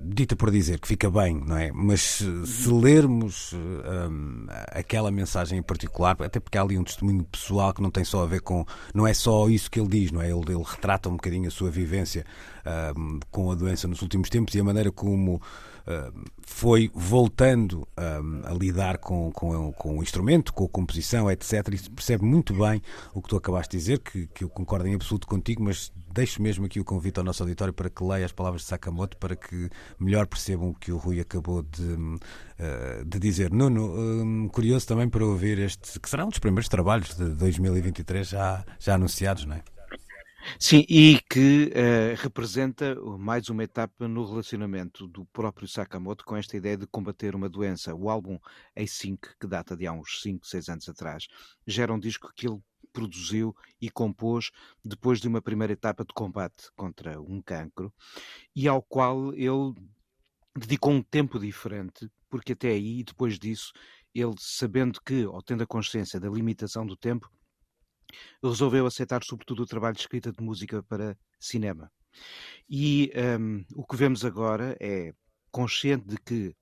[0.00, 1.70] dita por dizer, que fica bem, não é?
[1.72, 7.72] Mas se lermos um, aquela mensagem em particular, até porque há ali um testemunho pessoal
[7.72, 8.64] que não tem só a ver com.
[8.94, 10.30] Não é só isso que ele diz, não é?
[10.30, 12.24] Ele, ele retrata um bocadinho a sua vivência
[12.96, 15.40] um, com a doença nos últimos tempos e a maneira como
[16.42, 21.52] foi voltando a lidar com, com, com o instrumento, com a composição, etc.
[21.72, 22.82] E percebe muito bem
[23.14, 26.42] o que tu acabaste de dizer, que, que eu concordo em absoluto contigo, mas deixo
[26.42, 29.34] mesmo aqui o convite ao nosso auditório para que leia as palavras de Sakamoto para
[29.34, 32.18] que melhor percebam o que o Rui acabou de,
[32.58, 33.50] eh, de dizer.
[33.50, 38.64] Nuno, curioso também para ouvir este, que será um dos primeiros trabalhos de 2023 já,
[38.78, 39.62] já anunciados, não é?
[40.58, 46.56] Sim, e que uh, representa mais uma etapa no relacionamento do próprio Sakamoto com esta
[46.56, 47.94] ideia de combater uma doença.
[47.94, 48.38] O álbum
[48.76, 51.26] A5, que data de há uns 5, 6 anos atrás,
[51.66, 52.58] gera um disco que ele
[52.92, 54.50] produziu e compôs
[54.84, 57.92] depois de uma primeira etapa de combate contra um cancro
[58.54, 59.74] e ao qual ele
[60.56, 63.72] dedicou um tempo diferente, porque até aí, depois disso,
[64.14, 67.30] ele sabendo que, ou tendo a consciência da limitação do tempo,
[68.42, 71.90] resolveu aceitar sobretudo o trabalho de escrita de música para cinema.
[72.68, 75.12] E um, o que vemos agora é
[75.50, 76.54] consciente de que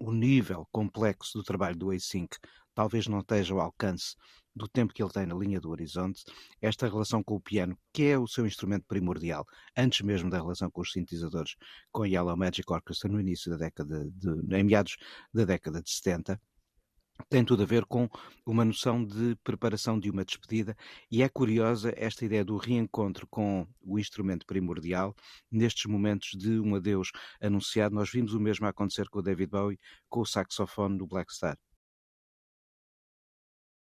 [0.00, 2.28] o nível complexo do trabalho do A5
[2.74, 4.14] talvez não esteja ao alcance
[4.54, 6.24] do tempo que ele tem na linha do horizonte,
[6.60, 9.46] esta relação com o piano, que é o seu instrumento primordial,
[9.76, 11.54] antes mesmo da relação com os sintetizadores,
[11.92, 14.96] com a Yellow Magic Orchestra no início da década de, em meados
[15.32, 16.40] da década de 70,
[17.28, 18.08] tem tudo a ver com
[18.46, 20.76] uma noção de preparação de uma despedida
[21.10, 25.14] e é curiosa esta ideia do reencontro com o instrumento primordial
[25.50, 27.10] nestes momentos de um adeus
[27.40, 27.94] anunciado.
[27.94, 31.58] Nós vimos o mesmo acontecer com o David Bowie, com o saxofone do Black Star.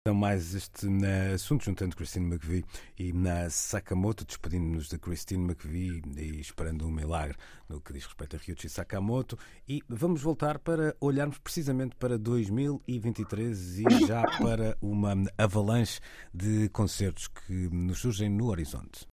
[0.05, 0.85] Então, mais este
[1.33, 2.65] assunto, juntando Christine McVie
[2.99, 7.37] e na Sakamoto, despedindo-nos de Christine McVie e esperando um milagre
[7.69, 9.39] no que diz respeito a Ryuichi Sakamoto.
[9.65, 16.01] E vamos voltar para olharmos precisamente para 2023 e já para uma avalanche
[16.33, 19.07] de concertos que nos surgem no horizonte.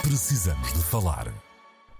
[0.00, 1.49] Precisamos de falar.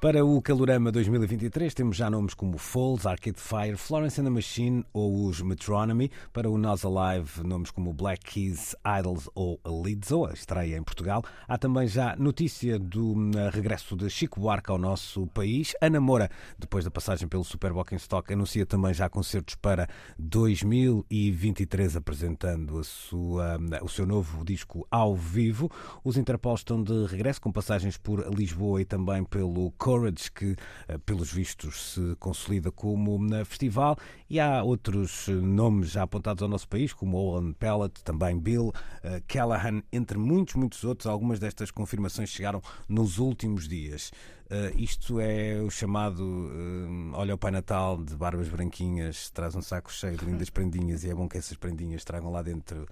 [0.01, 4.83] Para o Calorama 2023 temos já nomes como Falls, Arcade Fire, Florence and the Machine
[4.95, 6.11] ou os Metronomy.
[6.33, 11.23] Para o Nós Alive, nomes como Black Keys, Idols ou Lizzo, a estreia em Portugal.
[11.47, 15.75] Há também já notícia do hum, regresso de Chico Buarque ao nosso país.
[15.83, 19.87] Ana Moura, depois da passagem pelo Super Stock, anuncia também já concertos para
[20.19, 25.71] 2023, apresentando a sua, hum, o seu novo disco ao vivo.
[26.03, 30.55] Os Interpol estão de regresso com passagens por Lisboa e também pelo Courage, que,
[30.87, 36.45] eh, pelos vistos, se consolida como na festival, e há outros eh, nomes já apontados
[36.45, 38.73] ao nosso país, como Owen Pellet, também Bill
[39.03, 41.09] eh, Callahan, entre muitos, muitos outros.
[41.09, 44.13] Algumas destas confirmações chegaram nos últimos dias.
[44.47, 49.63] Uh, isto é o chamado uh, Olha o Pai Natal de barbas branquinhas, traz um
[49.63, 52.85] saco cheio de lindas prendinhas e é bom que essas prendinhas tragam lá dentro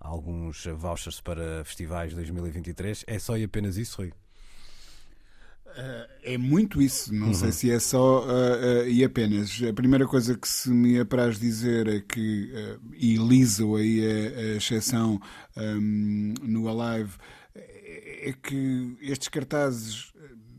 [0.00, 3.04] alguns vouchers para festivais 2023.
[3.06, 4.12] É só e apenas isso, Rui?
[5.76, 7.34] Uh, é muito isso, não uhum.
[7.34, 9.60] sei se é só uh, uh, e apenas.
[9.68, 12.52] A primeira coisa que se me apraz dizer é que,
[12.96, 15.20] e liso aí a, a exceção
[15.56, 17.14] um, no Alive,
[17.54, 20.14] é que estes cartazes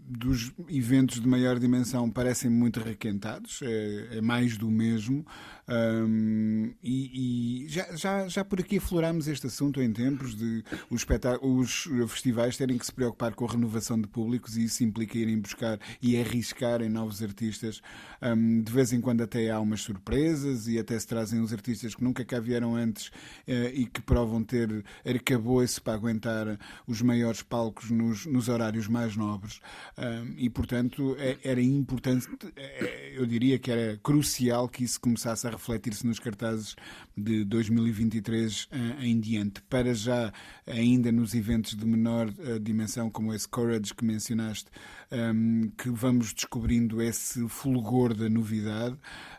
[0.07, 5.25] dos eventos de maior dimensão parecem muito requentados, é, é mais do mesmo.
[5.67, 11.85] Um, e, e já, já, já por aqui aflorámos este assunto em tempos de os,
[11.87, 15.39] os festivais terem que se preocupar com a renovação de públicos e isso implica irem
[15.39, 17.81] buscar e arriscar em novos artistas.
[18.21, 21.95] Um, de vez em quando até há umas surpresas e até se trazem uns artistas
[21.95, 27.41] que nunca cá vieram antes uh, e que provam ter arcabouço para aguentar os maiores
[27.41, 29.59] palcos nos, nos horários mais nobres.
[29.97, 35.47] Um, e, portanto, é, era importante, é, eu diria que era crucial que isso começasse
[35.47, 36.75] a refletir-se nos cartazes
[37.15, 39.61] de 2023 eh, em diante.
[39.63, 40.31] Para já,
[40.67, 44.69] ainda nos eventos de menor uh, dimensão, como esse Courage que mencionaste,
[45.11, 48.95] ehm, que vamos descobrindo esse fulgor da novidade.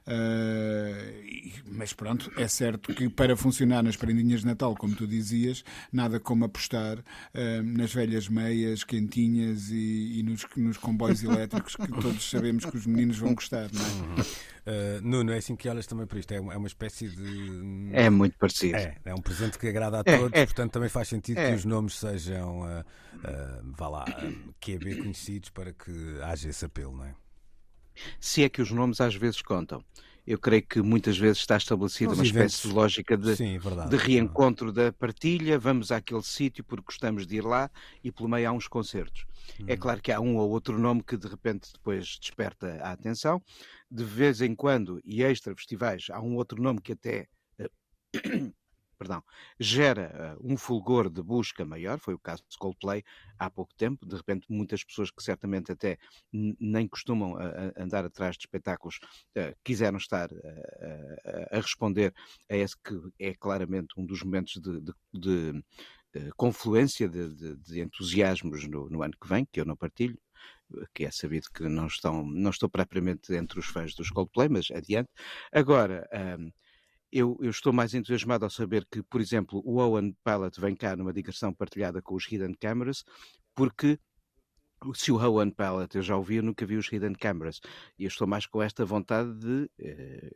[0.07, 5.65] Uh, mas pronto, é certo que para funcionar nas prendinhas de Natal, como tu dizias,
[5.93, 7.03] nada como apostar
[7.65, 12.87] nas velhas meias quentinhas e, e nos, nos comboios elétricos que todos sabemos que os
[12.87, 14.57] meninos vão gostar, não é?
[14.67, 16.33] Uh, Nuno, é assim que olhas também para isto.
[16.33, 17.91] É uma, é uma espécie de.
[17.93, 18.77] É muito parecido.
[18.77, 20.47] É, é um presente que agrada a é, todos, é, é.
[20.47, 21.51] portanto também faz sentido é.
[21.51, 24.05] que os nomes sejam, uh, uh, vá lá,
[24.61, 27.15] QB conhecidos para que haja esse apelo, não é?
[28.21, 29.83] Se é que os nomes às vezes contam
[30.27, 32.55] eu creio que muitas vezes está estabelecida uma eventos.
[32.55, 37.27] espécie de lógica de, Sim, verdade, de reencontro da partilha, vamos àquele sítio porque gostamos
[37.27, 37.71] de ir lá
[38.03, 39.25] e pelo meio há uns concertos.
[39.59, 39.67] É hum.
[39.69, 43.41] É claro que há um ou outro nome que de repente depois desperta a atenção.
[43.91, 47.71] De vez em quando, e extra festivais, há um outro nome que até eh,
[48.99, 49.23] perdão,
[49.59, 53.03] gera uh, um fulgor de busca maior, foi o caso de Coldplay
[53.39, 55.99] há pouco tempo, de repente muitas pessoas que certamente até
[56.33, 58.99] nem costumam uh, andar atrás de espetáculos
[59.37, 60.29] uh, quiseram estar
[61.51, 62.15] a responder
[62.51, 65.65] a esse que é claramente um dos momentos de, de, de
[66.37, 70.19] confluência de, de, de entusiasmos no, no, ano que vem, que eu não partilho,
[70.95, 74.71] que é sabido que não, estão, não estou propriamente entre os fãs dos Coldplay, mas
[74.71, 75.11] adiante.
[75.53, 76.51] Agora, um,
[77.13, 80.97] eu, eu, estou mais entusiasmado ao saber que, por exemplo, o Owen Pallet vem cá
[80.97, 83.05] numa digressão partilhada com os Hidden Cameras,
[83.55, 83.99] porque
[84.95, 87.61] se o Owen Pallet eu já ouvi, eu nunca vi os Hidden Cameras.
[87.99, 90.31] E eu estou mais com esta vontade de eh,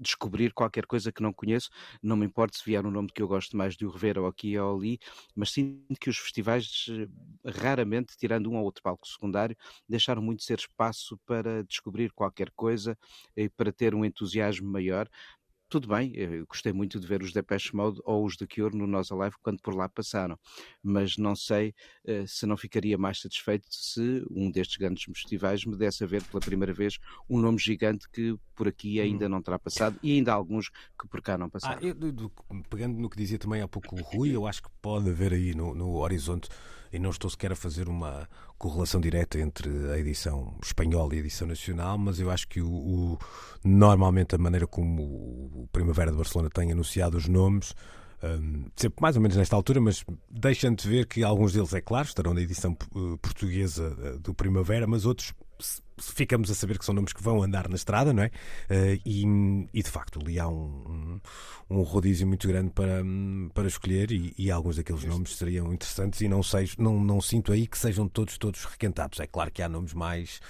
[0.00, 1.68] descobrir qualquer coisa que não conheço.
[2.02, 4.26] Não me importa se vier um nome que eu gosto mais de o rever ou
[4.26, 4.98] aqui ou ali,
[5.36, 9.56] mas sinto que os festivais, eh, raramente, tirando um ou outro palco secundário,
[9.88, 12.98] deixaram muito ser espaço para descobrir qualquer coisa
[13.36, 15.08] e para ter um entusiasmo maior
[15.70, 18.88] tudo bem, eu gostei muito de ver os Depeche Mode ou os The Cure no
[18.88, 20.36] Nós Alive quando por lá passaram,
[20.82, 21.72] mas não sei
[22.04, 26.24] uh, se não ficaria mais satisfeito se um destes grandes festivais me desse a ver
[26.24, 26.98] pela primeira vez
[27.28, 29.28] um nome gigante que por aqui ainda hum.
[29.28, 31.78] não terá passado e ainda há alguns que por cá não ah, passaram.
[31.80, 32.32] Ah, eu,
[32.68, 35.54] pegando no que dizia também há pouco o Rui, eu acho que pode haver aí
[35.54, 36.48] no, no horizonte
[36.92, 38.28] e não estou sequer a fazer uma
[38.58, 42.70] correlação direta entre a edição espanhola e a edição nacional, mas eu acho que o,
[42.70, 43.18] o
[43.64, 47.74] normalmente a maneira como o Primavera de Barcelona tem anunciado os nomes,
[48.22, 52.06] um, sempre mais ou menos nesta altura, mas deixando-te ver que alguns deles, é claro,
[52.06, 55.32] estarão na edição uh, portuguesa uh, do Primavera, mas outros
[55.98, 58.26] ficamos a saber que são nomes que vão andar na estrada, não é?
[58.70, 59.24] Uh, e,
[59.72, 61.20] e, de facto ali há um,
[61.70, 63.02] um, um, rodízio muito grande para,
[63.54, 67.52] para escolher e, e alguns daqueles nomes seriam interessantes e não, sei, não, não sinto
[67.52, 69.20] aí que sejam todos, todos requentados.
[69.20, 70.40] É claro que há nomes mais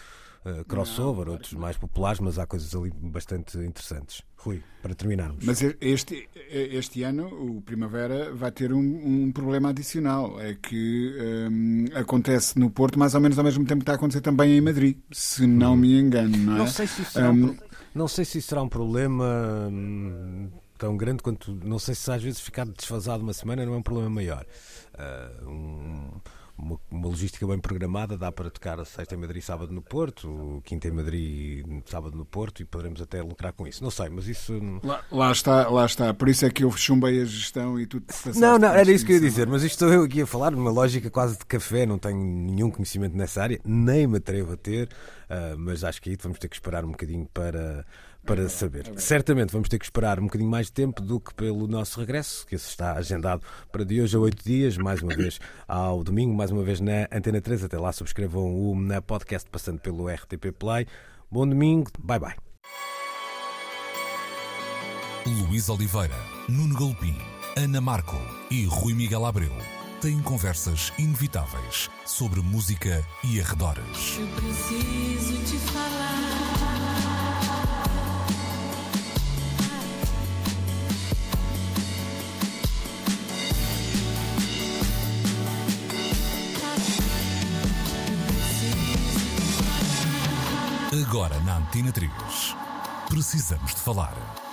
[0.45, 4.23] uh, crossover, não, outros mais populares, mas há coisas ali bastante interessantes.
[4.37, 5.45] Rui, para terminarmos.
[5.45, 10.41] Mas este, este ano o Primavera vai ter um, um problema adicional.
[10.41, 11.15] É que
[11.51, 14.57] um, acontece no Porto mais ou menos ao mesmo tempo que está a acontecer também
[14.57, 16.59] em Madrid, se não me engano, não é?
[16.59, 17.57] Não sei se isso será, um,
[17.95, 21.53] não sei se isso será um problema hum, tão grande quanto.
[21.63, 24.47] Não sei se às vezes ficar desfasado uma semana não é um problema maior.
[24.95, 26.11] Uh, um,
[26.61, 30.29] uma, uma, logística bem programada, dá para tocar a sexta em Madrid, sábado no Porto,
[30.29, 33.83] o quinta em Madrid, sábado no Porto, e poderemos até lucrar com isso.
[33.83, 34.61] Não sei, mas isso.
[34.83, 36.13] Lá, lá está, lá está.
[36.15, 38.05] Por isso é que eu chumbei a gestão e tudo
[38.37, 40.55] Não, não, era isso que eu ia dizer, mas isto estou eu aqui a falar,
[40.55, 44.57] uma lógica quase de café, não tenho nenhum conhecimento nessa área, nem me atrevo a
[44.57, 44.89] ter,
[45.29, 47.85] uh, mas acho que aí vamos ter que esperar um bocadinho para
[48.25, 48.93] para saber.
[48.97, 52.47] Certamente vamos ter que esperar um bocadinho mais de tempo do que pelo nosso regresso,
[52.47, 56.51] que está agendado para de hoje a oito dias, mais uma vez ao domingo, mais
[56.51, 57.65] uma vez na Antena 3.
[57.65, 60.87] Até lá, subscrevam o na podcast passando pelo RTP Play.
[61.31, 62.35] Bom domingo, bye bye.
[65.27, 66.17] Luís Oliveira,
[66.49, 67.17] Nuno Galpim,
[67.57, 68.17] Ana Marco
[68.51, 69.53] e Rui Miguel Abreu
[70.01, 74.19] têm conversas inevitáveis sobre música e arredores.
[74.19, 76.80] Eu preciso te falar.
[90.93, 92.11] Agora na Antena 3.
[93.09, 94.50] Precisamos de falar.